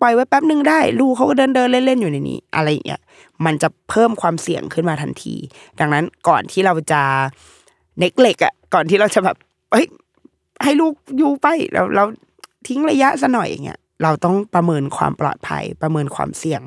[0.00, 3.00] ปล่อยไว้แป๊บนึงได้ ลูกเขาก็เดินเดินเล่นๆอยู่ในนี้ อะไรอย่างเงี้ย
[3.44, 5.34] มันจะเพิ่มความเสี่ยงขึ้นมาทันที
[5.80, 7.02] ดังนั้นก่อนที่เราจะ
[7.98, 9.36] neglect อะก่อนที่เราจะแบบ
[9.72, 9.86] เฮ้ย
[10.62, 12.04] ให้ลูกอยู่ไปเราเรา
[12.68, 16.62] ทิ้งระยะซะหน่อยอย่างเงี้ยเราต้องประเมินความปลอดภัยประเมินความเสี่ยง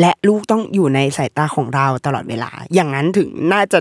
[0.00, 3.78] และลูกต้องอยู่ในสายตาของเราตลอดเวลา อย่างนั้นถึงน่าจะ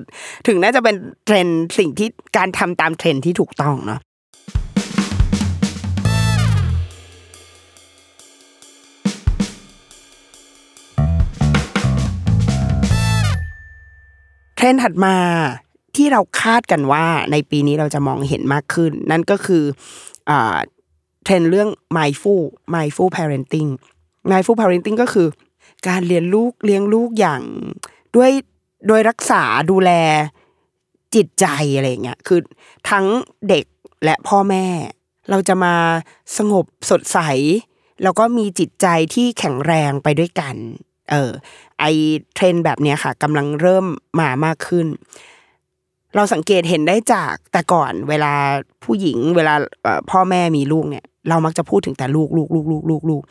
[0.48, 4.00] ถึงน่าจะเป็นเทรนด์สิ่งที่การทำตามเทรนด์ที่ถูกต้องเนาะ
[14.56, 15.16] เทรนด์ถัดมา
[15.96, 19.64] ที่เราคาดกันว่าในปีนี้เราจะมองเห็นมากขึ้น นั่นก็คือ
[21.24, 23.70] เทรนด์เรื่อง mindful mindful parenting
[24.30, 25.28] mindful parenting ก็คือ
[25.88, 27.42] การเรียนลูกเลี้ยงลูกอย่าง
[28.16, 28.32] ด้วย
[28.88, 29.92] โดยรักษาดูแล
[31.16, 32.40] จิตใจอะไรเงี้ยคือ
[32.90, 33.06] ทั้ง
[33.50, 33.66] เด็ก
[34.04, 34.66] และพ่อแม่
[35.30, 35.76] เราจะมา
[36.38, 37.20] สงบสดใส
[38.04, 40.56] แล้วก็มีจิตใจที่แข็งแรงไปด้วยกัน
[41.12, 41.32] เออ
[41.80, 41.86] ไอ
[42.34, 43.86] เทรนแบบเนี้ยค่ะกำลังเริ่ม
[44.20, 44.88] มามากขึ้น
[46.16, 48.34] เราสังเกตเห็นได้จากแต่ก่อนเวลา
[48.84, 49.54] ผู้หญิง เวลา
[50.12, 53.22] พ่อแม่มีลูกเนี่ย เรามักจะพูดถึงแต่ลูกลูกลูกลูกลูกลูก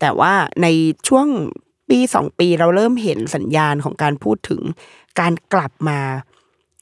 [0.00, 0.66] แต่ว่าใน
[1.08, 1.26] ช่วง
[1.88, 4.60] ปีสองปีเราเริ่มเห็นสัญญาณของการพูดถึง
[5.20, 5.98] การกลับมา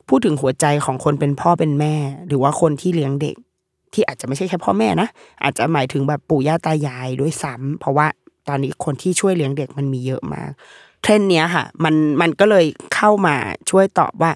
[0.09, 1.94] พูดถึงหัวใจของคนเป็นพ่อเป็นแม่
[2.27, 3.37] หรือว่าคนที่เลี้ยงเด็ก
[3.92, 5.09] ที่อาจจะไม่ใช่แค่พ่อแม่นะ
[5.42, 8.07] อาจจะหมายถึงแบบปู่ย่าตายายด้วยซ้ำเพราะว่า
[8.48, 10.51] ตอนนี้คนที่ช่วยเลี้ยงเด็กมันมีเยอะมาก
[11.02, 13.37] เทรนเนี้ยค่ะ มันมันก็เลยเข้ามา
[13.70, 14.32] ช่วยตอบว่า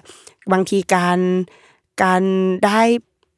[0.51, 1.19] บางทีการ
[2.03, 2.23] การ
[2.65, 2.81] ได้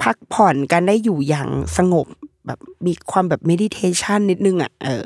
[0.04, 2.08] พักผ่อนการได้อยู่อย่างสงบ
[2.46, 5.04] แบบมีความแบบ meditation นิดนึงอะเออ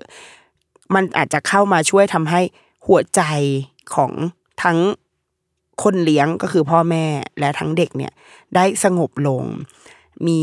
[0.95, 2.41] มันอาจจะเข้ามาช่วยทำให้
[2.87, 3.21] หัวใจ
[3.93, 4.11] ของ
[4.63, 4.79] ทั้ง
[5.83, 7.05] คนเลี้ยงก็คือพ่อแม่
[7.39, 8.13] และทั้งเด็กเนี่ย
[8.55, 9.43] ได้สงบลง
[10.27, 10.41] มี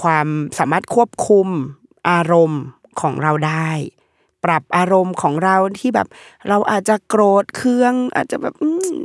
[0.00, 0.26] ความ
[0.58, 1.48] สามารถควบคุม
[2.10, 2.62] อารมณ์
[3.00, 3.70] ของเราได้
[4.44, 6.08] ปรับอารมณ์ของเราที่แบบ
[6.48, 8.54] เราอาจจะโกรธเคือง อาจจะแบบ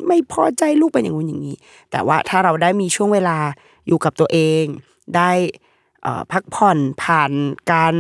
[0.08, 1.56] ไม่พอใจลูกเป็นอย่างงู้นอย่างนี้
[1.92, 3.38] แต่ว่าถ้าเราได้มีช่วงเวลา
[3.88, 4.64] อยู่กับตัวเอง
[5.16, 5.32] ได้
[6.32, 7.32] พักผ่อนผ่าน
[7.72, 7.94] การ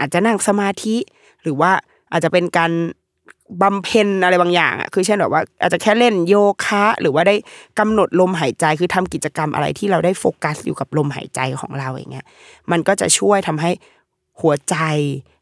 [0.00, 0.96] อาจจะนั่งสมาธิ
[1.42, 1.70] หรือว่า
[2.12, 2.72] อาจจะเป็นการ
[3.62, 7.34] บำเพ็ญอะไรบางอย่างอะคือเช่นแบบว่าอาจจะแค่เล่นโยคะ หรือว่าได้
[7.78, 12.26] กำหนดลมหายใจคือทำกิจกรรมอะไรที่เราได้โฟกัสอยู่กับลมหายใจของเราอย่างเงี้ย
[12.70, 13.70] มันก็จะช่วยทำให้
[14.40, 14.76] หัวใจ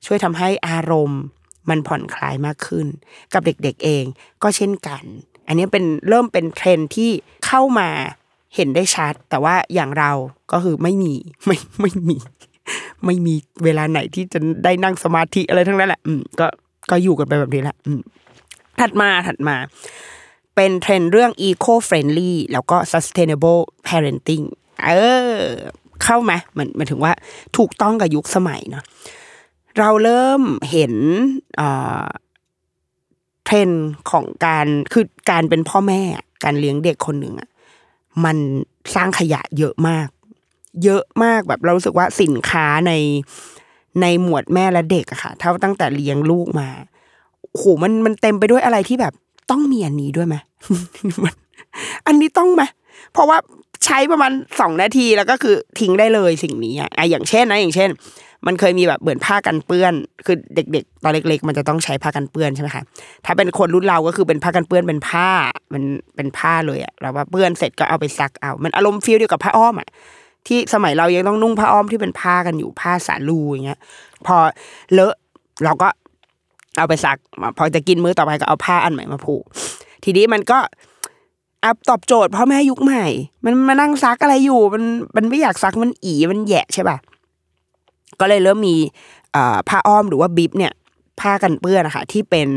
[0.07, 1.22] ช่วยทำให้อารมณ์
[1.70, 2.87] มันผ่อนคลายมากขึ้น
[3.33, 4.05] กับเด็กๆเอง
[4.42, 5.05] ก็เช่นกัน
[5.46, 7.11] อันนี้เป็นเริ่มเป็นเทรนที่
[7.46, 7.88] เข้ามา
[8.55, 10.12] เห็นได้ชัด แต่ว่าอย่างเรา
[10.53, 11.14] ก็คือไม่มี
[11.46, 12.16] ไม่ไม่มี
[13.05, 16.46] ไม่มีเวลาไหนที่จะได้นั่งสมาธิอะไรทั้งนั้นแหละอืมก็
[16.90, 18.00] ก็อยู่กันไปแบบนี้แหละอืม
[18.81, 19.57] ถัดมาถัดมา
[20.55, 24.44] เป็นเทรนเรื่อง eco friendly แล้วก็ sustainable parenting
[24.85, 24.90] เอ
[25.33, 25.37] อ
[26.04, 27.12] เข้าไหมมันมันถึงว่า
[27.56, 28.84] ถูกต้องกับยุคสมัยเนาะ
[29.78, 30.94] เราเริ่มเห็น
[31.56, 31.68] เอ่
[32.00, 32.04] อ
[33.52, 33.70] รน
[34.10, 36.00] ของการคือการเป็นพ่อแม่
[36.44, 37.48] การเลี้ยงเด็กคนหนึ่งอะ
[38.24, 38.36] มัน
[38.94, 40.08] สร้างขยะเยอะมาก
[40.84, 42.92] เยอะมากแบบเรารู้สึกว่าสินค้าใน
[44.00, 46.68] ในหมวดแม่และเด็กอะค่ะเท่าตั้งแต่เลี้ยงลูกมา
[47.56, 49.14] โหมันมันเต็มไปด้วยอะไรที่แบบ
[49.50, 50.36] ต้องมีอันนี้ด้วยไหม
[52.06, 52.62] อันนี้ต้องไหม
[53.12, 53.38] เพราะว่า
[53.85, 57.90] ใช้ประมาณสองนาทีแล้วก็คือทิ้งได้เลยสิ่งนี้อะอย่างเช่นนะอย่างเช่น
[58.47, 59.93] มันเคยมีแบบเหมือนผ้ากันเปื้อน
[60.27, 62.83] คือเด็ก ๆ ตอนเล็ก ๆ มันจะต้องใช้ผ้ากันเปื้อนใช่ไหมคะ
[63.25, 65.29] ถ้าเป็นคนรุ่นเราก็คือเป็นผ้ากันเปื้อนเป็นผ้า
[65.73, 65.83] มัน
[66.16, 69.88] เป็นผ้าเลยอะแล้วว่าเปื้อนเสร็จก็เอาไปซักเอามันอารมณ์ฟีลเดียวกับผ้าอ้อมอะ
[70.47, 73.81] ที่สมัยเรายังต้องนุ่งผ้าอ้อมที่เป็นผ้ากันอยู่ผ้าสาลูอย่างเงี้ย
[74.27, 74.37] พอ
[74.93, 75.14] เลอะ
[75.64, 75.88] เราก็
[76.77, 77.19] เอาไปซัก
[77.59, 79.43] พอจะกินมื้อต่อไปก็เอาผ้าอันใหม่มาผูก
[80.05, 80.59] ทีนี้มันก็
[81.64, 83.07] อัพตอบโจทย์พ่อแม่ยุคใหม่
[83.44, 84.85] มันมานั่งซักอะไรอยู่ มัน
[85.16, 86.96] มันไม่อยากซักมันอีมันแหยะใช่ป่ะ
[88.20, 88.77] ก็เลยเริ่มมี
[89.68, 90.73] ผ้าอ้อมหรือว่าบิบเนี่ย
[91.20, 92.51] ผ้ากันเปื้อนนะคะที่เป็น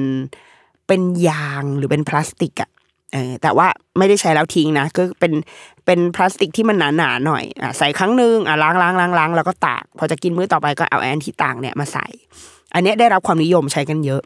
[0.88, 2.70] เป็นยางหรือเป็นพลาสติกอะ
[3.13, 5.34] เออแต่ว่าไม่ได้ใช้แล้วทิ้งนะก็เป็น
[5.86, 12.06] เป็นพลาสติกที่มันหนาๆหน่อยอะใส่ครั้งหนึ่งอะล้างล้างล้างล้างแล้วก็ตากพอจะกินมื้อต่อไปก็เอาอันที่ตากเนี่ยมาใส่
[12.74, 14.22] อันนี้ได้รับความนิยมใช้กันเยอะ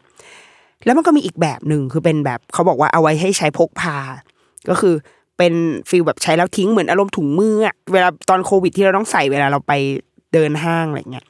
[0.84, 3.96] แล้วมันก็มีอีกแบบหนึ่งคือเป็นแบบเขาบอกว่าเอาไว้ให้ใช้พกพา
[4.70, 4.94] ก็คือ
[5.38, 5.54] เป็น
[5.90, 9.72] feel แบบใช้แล้วทิ้งเหมือนอารมณ์ถุงมืออะเวลาตอนโควิดที่เราต้องใส่เวลาเราไป
[10.32, 11.24] เดินห้างอะไรเงี้ย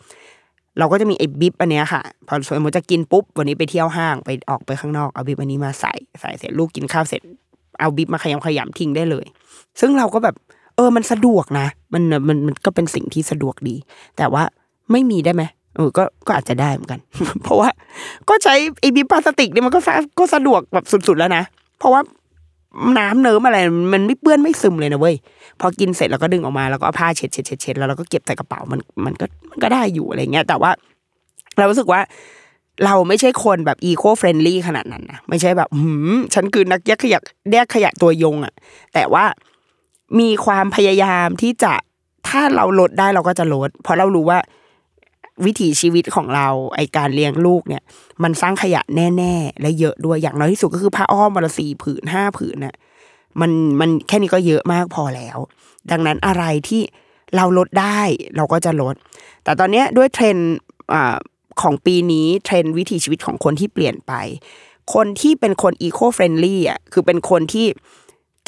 [0.79, 7.21] เราก็จะมีไอ้ bib อันเนี้ยค่ะ พอสมมติจะกินปุ๊บวันนี้ไปเที่ยวห้างไปออกไปข้างนอกเอา bib อันนี้มาใส่ใส่เสร็จลูกกินข้าวเสร็จ
[7.81, 9.27] เอาบิบมาขยำขยำทิ้งได้เลย
[9.81, 10.35] ซึ่งเราก็แบบ
[10.77, 13.77] เออมันสะดวกนะ มันมันมันก็เป็นสิ่งที่สะดวกดี
[14.17, 14.43] แต่ว่า
[14.93, 15.43] ไม่มีได้ไหม
[15.77, 17.01] เออก็ก็อาจจะได้เหมือนกัน
[17.43, 17.69] เพราะว่า
[18.29, 19.81] ก็ใช้ไอ้บิบพลาสติกนี่มันก็
[20.19, 21.43] ก็สะดวกแบบสุดๆแล้วนะ
[21.79, 22.01] เพราะว่า
[22.99, 23.59] น้ำเนิ้มอะไร
[23.93, 25.15] มันไม่เปื้อนไม่ซึมเลยนะเว้ย
[25.61, 30.71] พอกินเสร็จเราก็ดึงออกมาแล้วก็เอาผ้าเช็ดเช็ดเช็ดเช็ดแล้วเราก็เก็บใส่กระเป๋ามันมันก็มันก็ได้อยู่อะไรเงี้ย แต่ว่า
[31.59, 32.01] เรารู้สึกว่า
[32.85, 37.21] เราไม่ใช่คนแบบ eco-friendly ขนาดนั้นนะไม่ใช่แบบหืมฉันคือนักแยกขยะ
[37.53, 38.53] แยกขยะตัวยงอะ
[38.95, 39.25] แต่ว่า
[40.21, 41.73] มีความพยายามที่จะ
[42.29, 44.39] ถ้าเราลดได้เราก็จะลด เพราะเรารู้ว่า
[45.47, 47.83] วิถีชีวิตของเราไอ้การเลี้ยงลูกเนี่ย
[48.23, 52.75] มันสร้างขยะแน่ ๆ และเยอะด้วยอย่างน้อยที่สุดก็คือผ้าอ้อมวันละสี่ผืนห้าผืนน่ะ
[53.41, 55.39] มันมันแค่นี้ก็เยอะมากพอแล้ว
[55.91, 56.83] ดังนั้นอะไรที่
[57.37, 58.01] เราลดได้
[58.37, 58.95] เราก็จะลด
[59.45, 60.55] แต่ตอนเนี้ยด้วยเทรนด์
[60.93, 61.17] อ่า
[61.63, 64.13] ของปีนี้เทรนด์วิถีชีวิตของคนที่เปลี่ยนไป
[64.95, 67.67] คนที่เป็นคน eco-friendly อะคือเป็นคนที่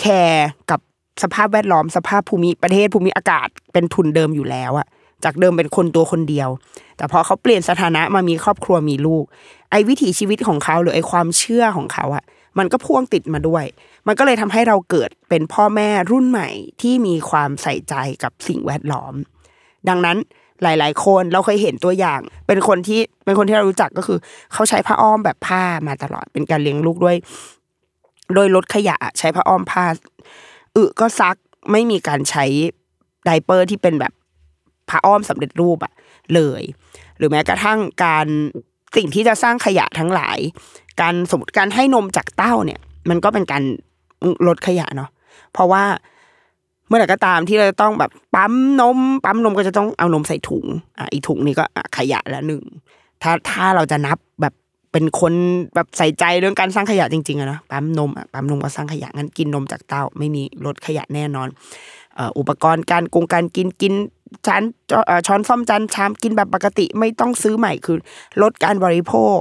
[0.01, 0.81] care กับ
[1.23, 4.87] สภาพแวดล้อมสภาพภูมิประเทศภูมิอากาศเป็นทุนเดิมอยู่แล้วอะ
[5.25, 6.49] จากเดิมเป็นคนตัวคนเดียว
[6.97, 9.25] แต่พอเขาเปลี่ยนสถานะมามีครอบครัวมีลูก
[9.71, 12.25] ไอ้วิถีชีวิตของเขาหรือไอ้ความเชื่อของเขาอะ
[12.59, 13.65] มันก็พ่วงติดมาด้วย
[14.07, 16.49] มันก็เลยทำให้เราเกิดเป็นพ่อแม่รุ่นใหม่
[16.81, 19.15] ที่มีความใส่ใจกับสิ่งแวดล้อม
[19.89, 20.17] ดังนั้น
[20.63, 24.19] หลาย ๆ คนเราเคยเห็นตัวอย่าง เป็นคนที่เป็นคนที่เรารู้จักก็คือ
[24.53, 27.17] เขาใช้ผ้าอ้อมแบบผ้ามาตลอดเป็นการเลี้ยงลูกด้วย
[28.35, 29.85] โดยลดขยะใช้ผ้าอ้อมผ้า
[30.77, 31.37] อึก็ซัก
[31.73, 32.45] ไม่มีการใช้
[33.25, 34.13] ไดเปอร์ที่เป็นแบบ
[34.91, 35.93] ผ้าอ้อมสำเร็จรูปอะ
[36.35, 36.63] เลย
[37.19, 38.27] หรือแม้กระทั่งการ
[38.97, 40.39] สิ่งที่จะสร้างขยะทั้งหลาย
[41.01, 43.63] การสมมติการให้นมจากเต้าเนี่ย มันก็เป็นการ
[44.47, 45.11] ลดขยะเนาะ
[45.53, 45.85] เพราะว่า
[46.89, 50.67] เมื่อไหร่ก็ตามที่เราจะต้องแบบปั๊มนม ปั๊มนมก็จะต้องเอานมใส่ถุง
[50.99, 51.65] อะอีกถุงนี้ก็
[51.97, 52.63] ขยะละหนึ่ง
[53.23, 54.55] ถ้าถ้าเราจะนับแบบ
[54.93, 55.33] เป็นคน
[55.75, 61.49] แบบใส่ใจเรื่องการสร้างขยะจริงๆอะนะปั๊มนมอะปั๊มนมก็สร้างขยะงั้นกินนมจากเต้า ไม่มีลดขยะแน่นอน
[62.39, 63.95] อุปกรณ์การกงการกินกิน
[64.47, 64.63] จาน
[65.27, 67.97] ช้อนซ่อมจานชามกินแบบปกติไม่ต้องซื้อใหม่คือ
[68.43, 69.39] ลดการบริโภค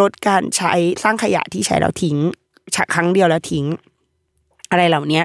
[0.00, 2.16] ลดการใช้สร้างขยะที่ใช้แล้วทิ้ง
[2.94, 3.64] ครั้งเดียวแล้วทิ้ง
[4.70, 5.24] อะไรเหล่าเนี้ย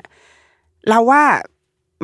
[0.90, 1.24] เราว่า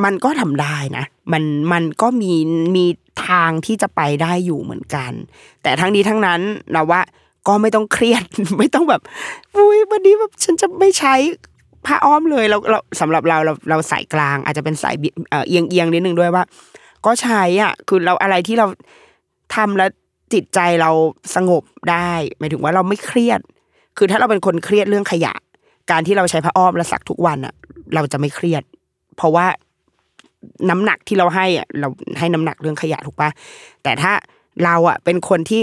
[0.03, 2.33] มันก็ทำได้นะมันมันก็มี
[2.75, 2.85] มี
[3.27, 5.11] ทางที่จะไปได้อยู่เหมือนกัน
[5.63, 6.41] แต่ทั้งนี้ทั้งนั้น
[6.73, 7.01] เราว่า
[7.47, 8.23] ก็ไม่ต้องเครียด
[8.59, 9.01] ไม่ต้องแบบ
[9.55, 11.15] อุ้ยวันนี้แบบฉันจะไม่ใช้
[11.85, 14.95] ผ้าอ้อมเลยเราเราสำหรับเราเราเราสายกลาง อาจจะเป็นสาย
[15.29, 16.43] เอ่อเอียงเอียงนิดนึงด้วยว่า
[17.05, 18.67] ก็ใช้อะ คือเราอะไรที่เรา
[19.55, 19.89] ทำแล้ว
[20.33, 20.91] จิตใจเรา
[21.35, 23.39] สงบได้หมายถึงว่าเราไม่เครียด
[23.97, 25.33] คือถ้าเราเป็นคนเครียดเรื่องขยะ
[25.91, 27.53] การที่เราใช้ผ้าอ้อมและสักทุกวันอะ
[27.95, 28.63] เราจะไม่เครียด
[29.17, 29.45] เพราะว่า
[30.69, 31.87] น้ำหนักที่เราให้อะเรา
[32.19, 33.29] ให้น้ำหนักเรื่องขยะถูกปะ
[33.83, 34.11] แต่ถ้า
[34.65, 35.61] เราอะเป็นคนที่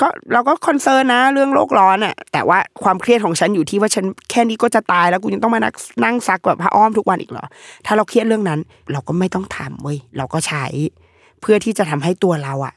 [0.00, 7.46] ก็เราก็คอนเซิร์นนะเรื่องโลกร้อนอะแต่ว่าความเครียดของฉันอยู่ที่ว่าฉันแค่นี้ก็จะตายแล้วกูยังต้องมานั่งนั่งซักแบบผ้าอ้อมทุกวันอีกเหรอ
[7.86, 8.60] ถ้าเราเครียดเรื่องนั้น
[8.92, 10.64] เราก็ไม่ต้องทำเว้ยเราก็ใช้
[11.40, 12.74] เพื่อที่จะทำให้ตัวเราอะ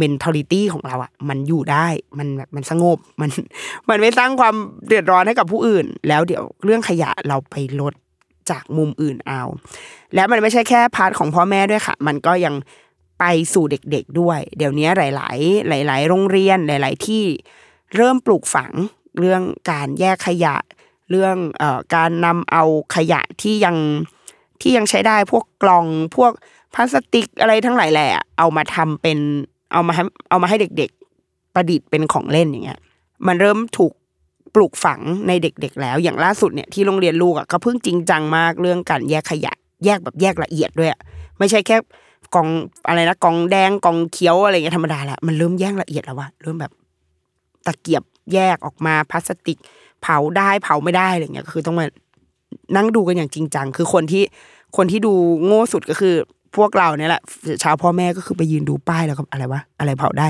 [0.00, 1.86] mentality ของเราอะมันอยู่ได้
[2.18, 3.30] มันแบบมันสงบมัน
[3.88, 4.54] มันไม่สร้างความ
[4.86, 7.94] เดือดร้อนให้กับผู้อื่น แล้วเดี๋ยวเรื่องขยะเราไปลด
[8.50, 9.42] จากมุมอื่นเอา
[10.14, 12.54] แล้วมันไม่ใช่แค่พาร์ทของพ่อแม่ด้วยค่ะ มันก็ยัง
[13.24, 15.30] ไปสู่เด็กๆด้วย เดี๋ยวนี้หลา
[15.80, 17.24] ย ๆ หลาย ๆ โรงเรียนหลาย ๆ ที่
[17.96, 18.72] เริ่มปลูกฝัง
[19.18, 20.56] เรื่องการแยกขยะ
[21.10, 22.64] เรื่องอการนำเอา
[22.96, 23.76] ขยะที่ยัง
[24.60, 26.32] ที่ยังใช้ได้พวกกล่องพวก
[26.74, 28.08] พลาสติกอะไรทั้งหลายแหละ
[28.38, 29.18] เอามาทำเป็น
[29.72, 32.80] เอามาให้เอามาให้เด็กๆประดิษฐ์เป็นของเล่นอย่างเงี้ย
[33.26, 33.92] มันเริ่มถูก
[34.54, 39.52] ปลูกฝังในเด็ก ๆ แล้วอย่างล่าสุดเนี่ยที่โรงเรียนลูกอะก็เพิ่งจริงจังมากเรื่องการแยกขยะ
[39.84, 40.90] แยกแบบแยกละเอียดด้วย
[41.38, 41.76] ไม่ใช่แค่
[42.34, 42.48] กอง
[42.86, 46.72] อะไรนะกองแดงกองเขียวอะไรเงี้ยธรรมดาแหละมันเริ่มแยกละเอียดแล้วว่าเริ่มแบบ
[47.66, 49.58] ตะเกียบแยกออกมาพลาสติก
[50.02, 51.86] เผาได้เผาไม่ได้อะไรเงี้ยก็คือต้องมา
[52.76, 54.22] นั่งดูกันอย่างจริงจังคือคนที่
[54.76, 55.12] คนที่ดู
[55.44, 56.14] โง่สุดก็คือ
[56.56, 57.22] พวกเราเนี่ยแหละ
[57.62, 60.28] ชาวพ่อแม่ก็คือไปยืนดูป้ายแล้วก็อะไรวะอะไรเผาได้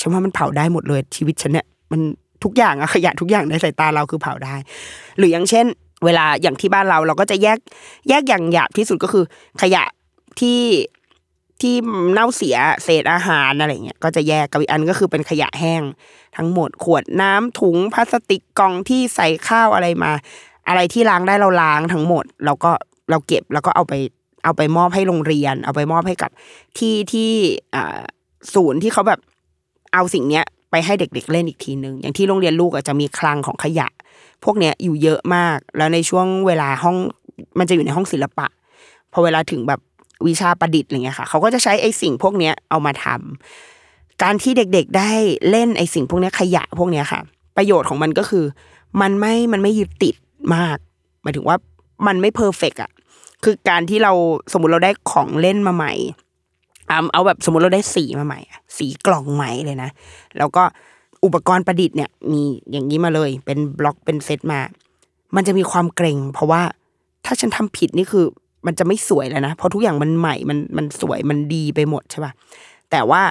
[0.00, 2.00] ฉันว่ามันเผาได้หมดเลยชีวิตฉันเนี่ยมัน
[2.44, 4.54] ทุกอย่างอะขยะทุกอย่างในสายตาเราคือเผาได้
[5.18, 5.66] หรืออย่างเช่น
[6.04, 7.58] เวลาอย่างที่บ้านเราเราก็จะแยก
[8.08, 9.24] แยกอย่างหยาบที่สุดก็คือ
[9.62, 9.84] ขยะ
[10.40, 10.58] ที่
[11.60, 11.74] ที่
[12.12, 15.82] เน่าเสียเศษอาหารอะไรเงี้ยก็จะแยกกับอีกอันก็คือเป็นขยะแห้ง
[16.36, 20.10] ทั้งหมดขวดน้ำถุงพลาสติกกล่องที่ใส่ข้าวอะไรมา
[20.68, 22.72] อะไรที่ล้างได้เราล้างทั้งหมด เราก็
[23.10, 23.94] เราเก็บแล้วก็เอาไป
[24.44, 26.30] เอาไปมอบให้โรงเรียน เอาไปมอบให้กับ
[26.78, 27.30] ที่ที่
[28.54, 29.20] ศูนย์ที่เขาแบบ
[29.94, 33.88] เอาสิ่งเนี้ยไปให้เด็ก ๆ เล่นอีกทีนึงอย่างที่โรงเรียนลูกอะจะมีคลังของขยะ
[34.44, 36.96] พวกเนี้ยอยู่เยอะมาก แล้วในช่วงเวลาห้อง
[37.58, 38.46] มันจะอยู่ในห้องศิลปะ
[39.12, 39.80] พอเวลาถึงแบบ
[40.26, 45.10] วิชาประดิษฐ์อะไรเงี้ยค่ะเขาก็จะใช้ไอ้สิ่งพวกเนี้ยเอามาทำการที่เด็กๆได้
[45.50, 47.20] เล่นไอ้สิ่งพวกเนี้ยขยะพวกเนี้ยค่ะ
[47.56, 48.44] ประโยชน์ของมันก็คือ
[49.00, 50.14] มันไม่มันไม่ยึดติด
[50.54, 50.78] มาก
[51.22, 51.56] หมายถึงว่า
[52.06, 52.90] มันไม่เพอร์เฟกอะ
[53.44, 54.12] คือการที่เรา
[54.52, 55.92] สมมติเราได้ของเล่นมาใหม่
[57.12, 58.40] เอาแบบสมมติเราได้สีมาใหม่
[58.78, 59.90] สีกล่องใหม่เลยนะ
[60.38, 60.62] แล้วก็
[61.24, 64.60] อุปกรณ์ประดิษฐ์เนี่ย มีอย่างนี้มาเลย เป็นบล็อกเป็นเซตมา
[65.36, 66.62] มันจะมีความเกรงเพราะว่า
[67.24, 68.24] ถ้าฉันทำผิดนี่คือ
[68.66, 72.32] มันจะไม่สวยแล้วนะเพราะทุกอย่างมันใหม่มันมันสวยมันดีไปหมดใช่ป่ะ
[72.90, 73.22] แต่ว่า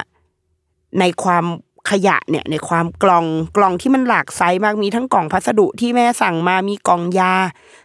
[1.00, 1.44] ในความ
[1.90, 7.32] ขยะเนี่ย ในความกล่องกล่องที่มันหลากไซส์มากมีทั้งกล่องพัสดุที่แม่สั่งมามีกล่องยา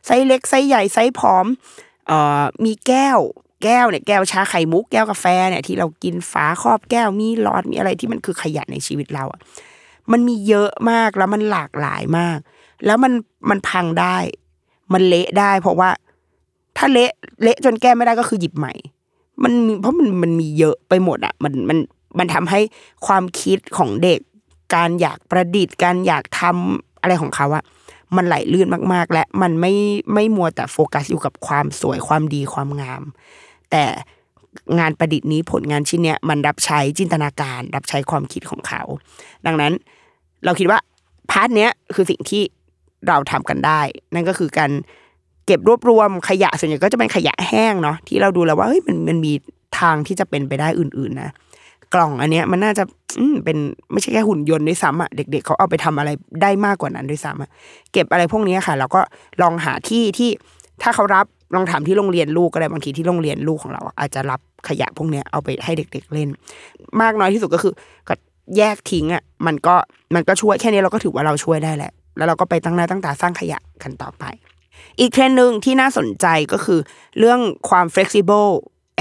[0.05, 1.45] ไซส์เล็กไซส์ใหญ่ไซส์ผอม
[2.07, 3.19] เอ่อมีแก้ว
[3.63, 9.39] แก้วเนี่ยแก้วชาไข่มุกแก้วกาแฟเนี่ยที่เรากินฝาครอบแก้วมีหลอดมีอะไรที่มันคือขยะในชีวิตเราอะ
[10.12, 12.39] มันมีเยอะมากแล้วมันหลากหลายมาก
[12.85, 13.13] แล้วมัน
[13.49, 14.17] มันพังได้
[14.93, 15.89] มันเละได้ เพราะว่า
[16.77, 17.12] ถ้าเละ
[17.43, 18.73] เละจนแก้ไม่ได้ก็คือหยิบใหม่
[19.43, 21.77] มันเพราะมันมันมีเยอะไปหมดอะ มันมัน
[22.19, 22.60] มันทำให้
[23.05, 24.19] ความคิดของเด็ก
[24.75, 27.63] การอยากประดิษฐ์ การอยากทำอะไรของเขาอะ
[28.15, 29.73] มันไหลลื่นมากๆ และมันไม่
[30.13, 33.03] ไม่มัวแต่โฟกัสอยู่กับความสวยความดีความงาม
[33.71, 33.84] แต่
[34.79, 38.82] งานประดิษฐ์นี้ผลงานชิ้นเนี้ยมันรับใช้จินตนาการ รับใช้ความคิดของเขา
[39.45, 39.73] ดังนั้น
[40.45, 40.79] เราคิดว่า
[41.32, 42.43] พาร์ทเนี้ยคือสิ่งที่
[43.08, 43.82] เราทำกันได้
[44.13, 44.71] นั่นก็คือการ
[45.49, 49.33] เก็บรวบรวมขยะส่วนใหญ่ก็จะเป็นขยะแห้งเนาะที่เราดูแล้วว่าเฮ้ยมันมันมี
[49.79, 51.29] ทางที่จะเป็นไปได้อื่น ๆ นะ
[51.93, 52.83] กล่องอันเนี้ยมันน่าจะ
[53.19, 53.57] อเป็น
[53.91, 56.09] ไม่ใช่แค่หุ่นยนต์ด้วยซ้ำอะเด็ก ๆเขาเอาไปทำอะไร
[56.41, 57.49] ได้มากกว่านั้นด้วยซ้ำอะ
[57.93, 59.01] เก็บอะไรพวกนี้ค่ะแล้วก็
[59.41, 60.29] ลองหาที่ที่
[60.83, 66.29] ถ้าเขารับลองถามที่โรงเรียนลูกก็ได้บางทีที่โรงเรียนลูกของเราอะอาจจะรับขยะพวกเนี้ยเอาไปให้เด็ก ๆเล่น
[67.01, 67.73] มากน้อยที่สุดก็คือ
[68.09, 68.15] ก็
[68.57, 69.75] แยกทิ้งอะมันก็
[70.15, 74.23] มันก็ช่วยแค่นี้เราก็ถือว่าเราช่วยได้แหละ แล้วเราก็ไปตั้งหน้าตั้งตาสร้างขยะกันต่อไป
[74.99, 76.79] อีกเทรนด์หนึ่งที่น่าสนใจก็คือ
[77.19, 78.49] เรื่องความ flexible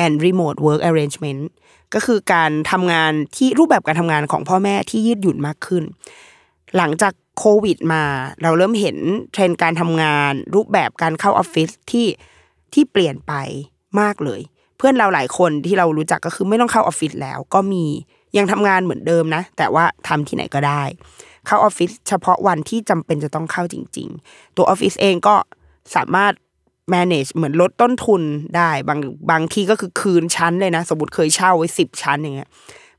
[0.04, 1.42] and remote work arrangement
[1.94, 5.84] ก็คือการทำงานที่รูปแบบการทำงานของพ่อแม่ที่ยืดหยุ่นมากขึ้น
[6.76, 8.02] หลังจากโควิดมา
[8.42, 8.96] เราเริ่มเห็น
[9.32, 12.06] เทรนด์การทำงาน รูปแบบการเข้าออฟฟิศที่
[12.74, 13.32] ที่เปลี่ยนไป
[14.00, 14.40] มากเลย
[14.78, 17.84] เพื่อนเราหลายคนที่เรารู้จักก็คือไม่ต้องเข้าออฟฟิศแล้ว ก็มี
[18.36, 20.82] ยังทำงานเหมือนเดิมนะ แต่ว่าทำที่ไหนก็ได้
[21.46, 25.36] เข้าออฟฟิศเฉพาะวันที่จำเป็นจะต้องเข้าจริง ๆ ตัวออฟฟิศเองก็
[25.96, 26.32] สามารถ
[26.94, 28.22] manage เหมือนลดต้นทุน
[28.56, 32.48] ได้บางบางที่ก็คือคืนชั้นเลยนะ สมมติเคยเช่าไว้สิบชั้นอย่างเงี้ย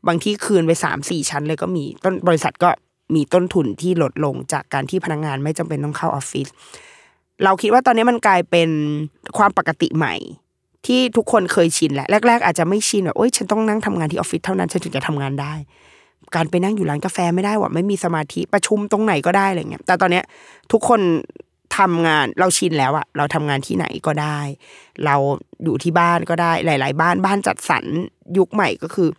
[0.08, 2.69] บางที่คืนไปสามสี่ชั้นเลยก็มีต้นบริษัทก็
[3.15, 6.47] มีต้นทุนที่ลดลงจากการที่พนักงานไม่จำเป็นต้องเข้าออฟฟิศ
[7.43, 8.69] เราคิดว่าตอนนี้มันกลายเป็น
[9.38, 10.15] ความปกติใหม่
[10.86, 15.54] ที่ทุกคนเคยชินแหละแรก ๆ อาจจะไม่ชินแบบโอ๊ยฉันต้องนั่งทำงานที่ออฟฟิศเท่านั้นฉันถึงจะทำงานได้
[16.36, 20.23] การไปนั่งอยู่ร้านกาแฟไม่ได้ว่ะไม่มีสมาธิประชุมตรงไหนก็ได้อะไรเงี้ยแต่ตอนเนี้ย
[20.71, 21.02] ทุกคน
[21.79, 24.39] ทำงานเราชินแล้วอะเราทำงานที่ไหนก็ได้
[25.05, 25.15] เรา
[25.63, 27.85] อยู่ที่บ้านก็ได้หลาย ๆ บ้านบ้านจัดสรร
[28.38, 29.09] ยุคใหม่ก็คือ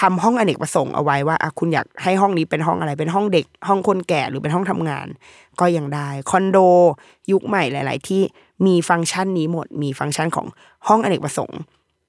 [0.00, 5.06] ทำห้องอเนกประสงค์เอาไว้ว่าอะคุณอยากให้ห้องนี้เป็นห้องอะไรเป็นห้องเด็ก ห้องคนแก่หรือเป็นห้องทำงาน
[5.60, 6.58] ก็ยังได้คอนโด
[7.32, 8.22] ยุคใหม่หลาย ๆ ที่
[8.66, 10.46] มีฟังก์ชันนี้หมด มีฟังก์ชันของ
[10.88, 11.58] ห้องอเนกประสงค์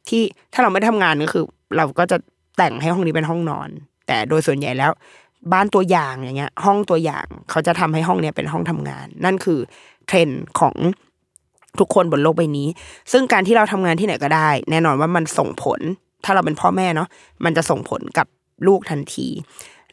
[0.10, 0.24] ที่
[0.54, 1.44] ถ้าเราไม่ได้ทำงานก็คือ
[1.78, 2.18] เราก็จะ
[2.58, 3.70] แต่งให้ห้องนี้เป็นห้องนอน
[4.08, 4.92] แต่โดยส่วนใหญ่แล้ว
[5.54, 9.60] บ้านตัวอย่างอย่างเงี้ย ห้องตัวอย่างเขาจะทำให้ห้องเนี้ยเป็นห้องทำงาน นั่นคือ
[10.12, 10.76] ทรนด์ของ
[11.80, 12.68] ทุกคนบนโลกใบนี้
[13.12, 15.80] ซึ่งการที่เราทำงานที่ไหนก็ได้ แน่นอนว่ามันส่งผล
[16.26, 17.08] ถ้าเราเป็นพ่อแม่เนาะ
[17.46, 18.28] มันจะส่งผลกับ
[18.68, 19.28] ลูกทันที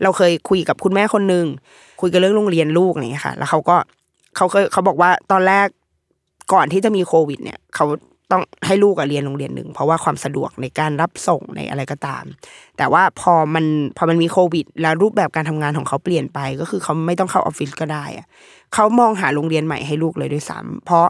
[0.02, 1.46] เราเคยคุยกับคุณแม่คนหนึ่ง
[2.00, 3.76] คุยกันเรื่องโรงเรียนลูกอะไรอย่างเงี้ยค่ะ แล้วเขาก็
[4.36, 5.66] เขาเคยเขาบอกว่าตอนแรก
[6.52, 7.86] ก่อนที่จะมีโควิด เนี่ยเขา
[8.30, 12.24] ต้องให้ลูกเรียนโรงเรียนหนึ่งเพราะว่าความสะดวกในการรับส่งในอะไรก็ตาม
[12.78, 13.64] แต่ว่าพอมัน
[13.96, 18.26] พอมันมีโควิด แล้วรูปแบบการทำงานของเขาเปลี่ยนไปก็คือเขาไม่ต้องเข้าออฟฟิศก็ได้อะ
[18.74, 21.06] เขามองหาโรงเรียนใหม่ให้ลูกเลยด้วยซ้ำเพราะ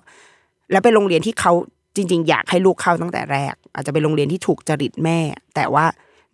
[0.73, 1.53] แล้วเป็นโรงเรียนที่เขา
[1.97, 5.19] จริง ๆ อยากให้ลูกเข้าตั้งแต่แรก อาจจะเป็นโรงเรียนที่ถูกจริตแม่
[5.55, 5.85] แต่ว่า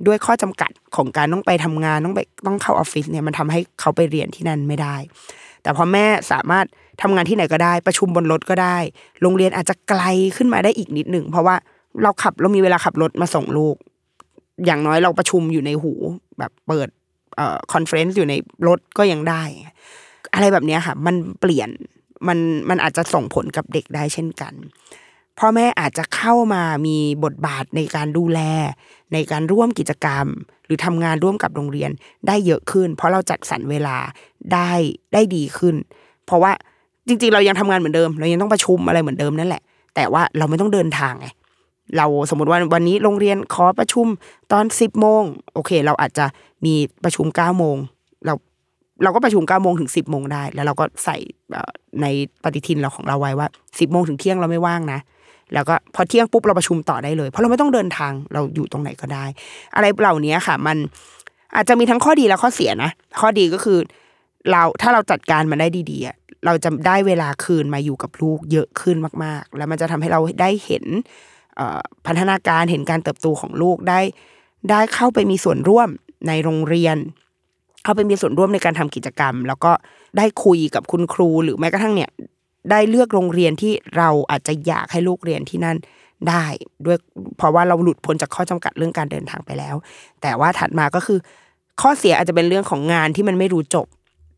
[0.06, 4.96] ด้วยข้อจำกัดของการต้องไปทำงานต้องไปต้องเข้าออฟฟิศเนี่ยมันทำให้เขาไปเรียนที่นั่นไม่ได้
[5.62, 6.66] แต่พอแม่สามารถ
[7.02, 8.76] ทำงานที่ไหนก็ได้ประชุมบนรถก็ได้
[9.22, 10.02] โรงเรียนอาจจะไกล
[10.36, 11.56] ขึ้นมาได้อีกนิดหนึ่งเพราะว่า
[12.02, 13.76] เราขับเรามีเวลาขับรถมาส่งลูก
[14.66, 15.92] อย่างน้อยเราประชุมอยู่ในหู
[16.38, 16.88] แบบเปิด
[17.36, 18.34] เอ่อ conference อยู่ใน
[18.68, 19.42] รถก็ยังได้
[20.34, 21.68] อะไรแบบนี้ค่ะ มันเปลี่ยน
[22.28, 22.38] มัน
[22.68, 24.54] มันอาจจะส่งผลกับเด็กได้เช่นกัน
[25.38, 28.40] พ่อแม่อาจจะเข้ามามีบทบาทในการดูแล
[29.12, 30.26] ในการร่วมกิจกรรม
[30.66, 31.90] หรือทำงานร่วมกับโรงเรียน
[32.26, 33.96] ได้เยอะขึ้น เพราะเราจัดสรรเวลา
[34.52, 34.70] ได้
[35.12, 35.76] ได้ดีขึ้น
[36.26, 36.52] เพราะว่า
[37.08, 39.62] จริงๆ เรายังทำงานเหมือนเดิม เรายังต้องประชุมอะไรเหมือนเดิมนั่นแหละ
[39.94, 41.28] แต่ว่าเราไม่ต้องเดินทางไง
[41.96, 44.06] เราสมมติว่าวันนี้โรงเรียนขอประชุม
[44.52, 45.22] ตอนสิบโมง
[45.54, 46.26] โอเค เราอาจจะ
[46.64, 46.74] มี
[47.04, 47.76] ประชุมเก้าโมง
[48.26, 48.34] เรา
[49.02, 51.16] เราก็ประชุมเก้าโมงถึงสิบโมงได้ แล้วเราก็ใส่
[52.02, 52.06] ใน
[52.42, 53.48] ปฏิทินเราของเราไว้ว่า
[53.78, 55.00] สิบโมงถึงเที่ยงเราไม่ว่างนะ
[55.54, 59.24] แล้วก็พอเที่ยงปุ๊บเราประชุมต่อได้เลย เพราะเราไม่ต้องเดินทางเราอยู่ตรงไหนก็ได้
[59.74, 60.76] อะไรเหล่านี้ค่ะ มัน
[61.56, 62.90] อาจจะมีทั้งข้อดีและข้อเสียนะ
[63.20, 63.78] ข้อดีก็คือ
[64.50, 66.16] เราถ้าเราจัดการมันได้ดีๆอะ
[66.46, 70.84] เราจะได้เวลาคืนมาอยู่กับลูกเยอะขึ้นมาก ๆ แล้วมันจะทำให้เราได้เห็น
[72.06, 74.00] พัฒนาการเห็นการเติบโตของลูกได้
[74.70, 75.88] ได้เข้าไปมีส่วนร่วม
[76.28, 76.96] ในโรงเรียน
[77.84, 79.72] เข้าไปมีส่วนร่วมในการทำกิจกรรม แล้วก็
[80.18, 82.10] ได้คุยกับคุณครูหรือแม้กระทั่งเนี่ย
[82.70, 85.76] ได้เลือกโรงเรียนที่เราอาจจะอยากให้ลูกเรียนที่นั่น
[86.28, 86.44] ได้
[86.86, 86.98] ด้วย
[87.36, 89.74] เพราะว่าเราหลุดพ้นจากข้อจำกัดเรื่องการเดินทางไปแล้ว
[90.22, 91.18] แต่ว่าถัดมาก็คือ
[91.80, 93.86] ข้อเสียอาจจะเป็นเรื่องของงานที่มันไม่รู้จบ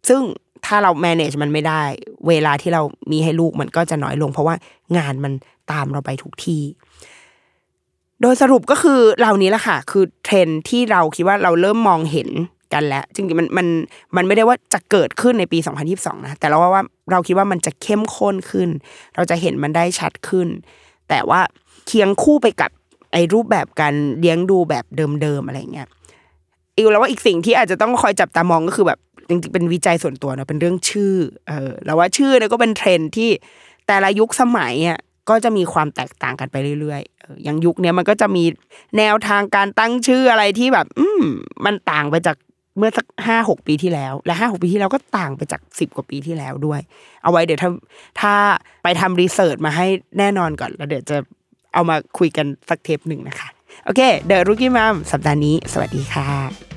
[0.08, 0.22] ซึ่ง
[0.66, 1.82] ถ้าเรา manage มันไม่ได้
[2.28, 2.82] เวลาที่เรา
[3.12, 4.54] มีให้ลูกมันก็จะน้อยลง เพราะว่า
[4.96, 5.32] งานมัน
[5.72, 6.62] ตามเราไปทุกที่
[8.20, 12.28] โดยสรุปก็คือเหล่านี้แหละค่ะ คือเทรนที่เราคิดว่าเราเริ่มมองเห็น
[12.74, 13.66] กันแล้วจริงๆมันมัน
[14.16, 15.58] มันไม่ได้ว่าจะเกิดขึ้นในปี
[15.92, 18.68] 2022 นะ แต่เราว่าว่าเราคิดว่ามันจะเข้มข้นขึ้น
[19.14, 20.48] เราจะเห็นมันได้ชัดขึ้น
[21.08, 21.40] แต่ว่า
[21.86, 22.70] เคียงคู่ไปกับ
[23.12, 24.84] ไอ้รูปแบบการเลี้ยงดูแบบ
[25.22, 25.88] เดิมๆอะไรเงี้ย
[26.74, 28.98] อีกแล้วว่าอีกสิ่งที่อาจจะต้องคอยจับตามองก็คือแบบ
[29.28, 31.14] จริงๆเป็นวิจัยส่วนตัวเนอะเป็นเรื่องชื่อ
[31.48, 33.30] เออแล้วว่าชื่อเนี่ยก็เป็นเทรนที่
[33.86, 38.44] แต่ละยุคสมัยอะก็จะมีความแตกต่างกันไปเรื่อยๆอออย่างยุคเนี้ยมันก็จะมี
[38.98, 41.22] แนวทางการตั้งชื่ออะไรที่แบบ อืม
[41.64, 42.36] มันต่างไปจาก
[42.78, 46.80] เมื่อสักห้าหกปีที่แล้ว และห้าหกปีที่แล้วก็ต่างไปจากสิบกว่าปีที่แล้วด้วย
[47.22, 47.70] เอาไว้เดี๋ยวถ้า
[48.20, 48.34] ถ้า
[48.82, 49.86] ไปทำรีเสิร์ชมาให้
[50.18, 51.16] แน่นอนก่อน แล้วเดี๋ยวจะ
[51.74, 53.48] เอามาคุยกันสักเทปหนึ่งนะคะ
[53.84, 56.75] โอเค เดอะรุกี้มัมสัปดาห์นี้ สวัสดีค่ะ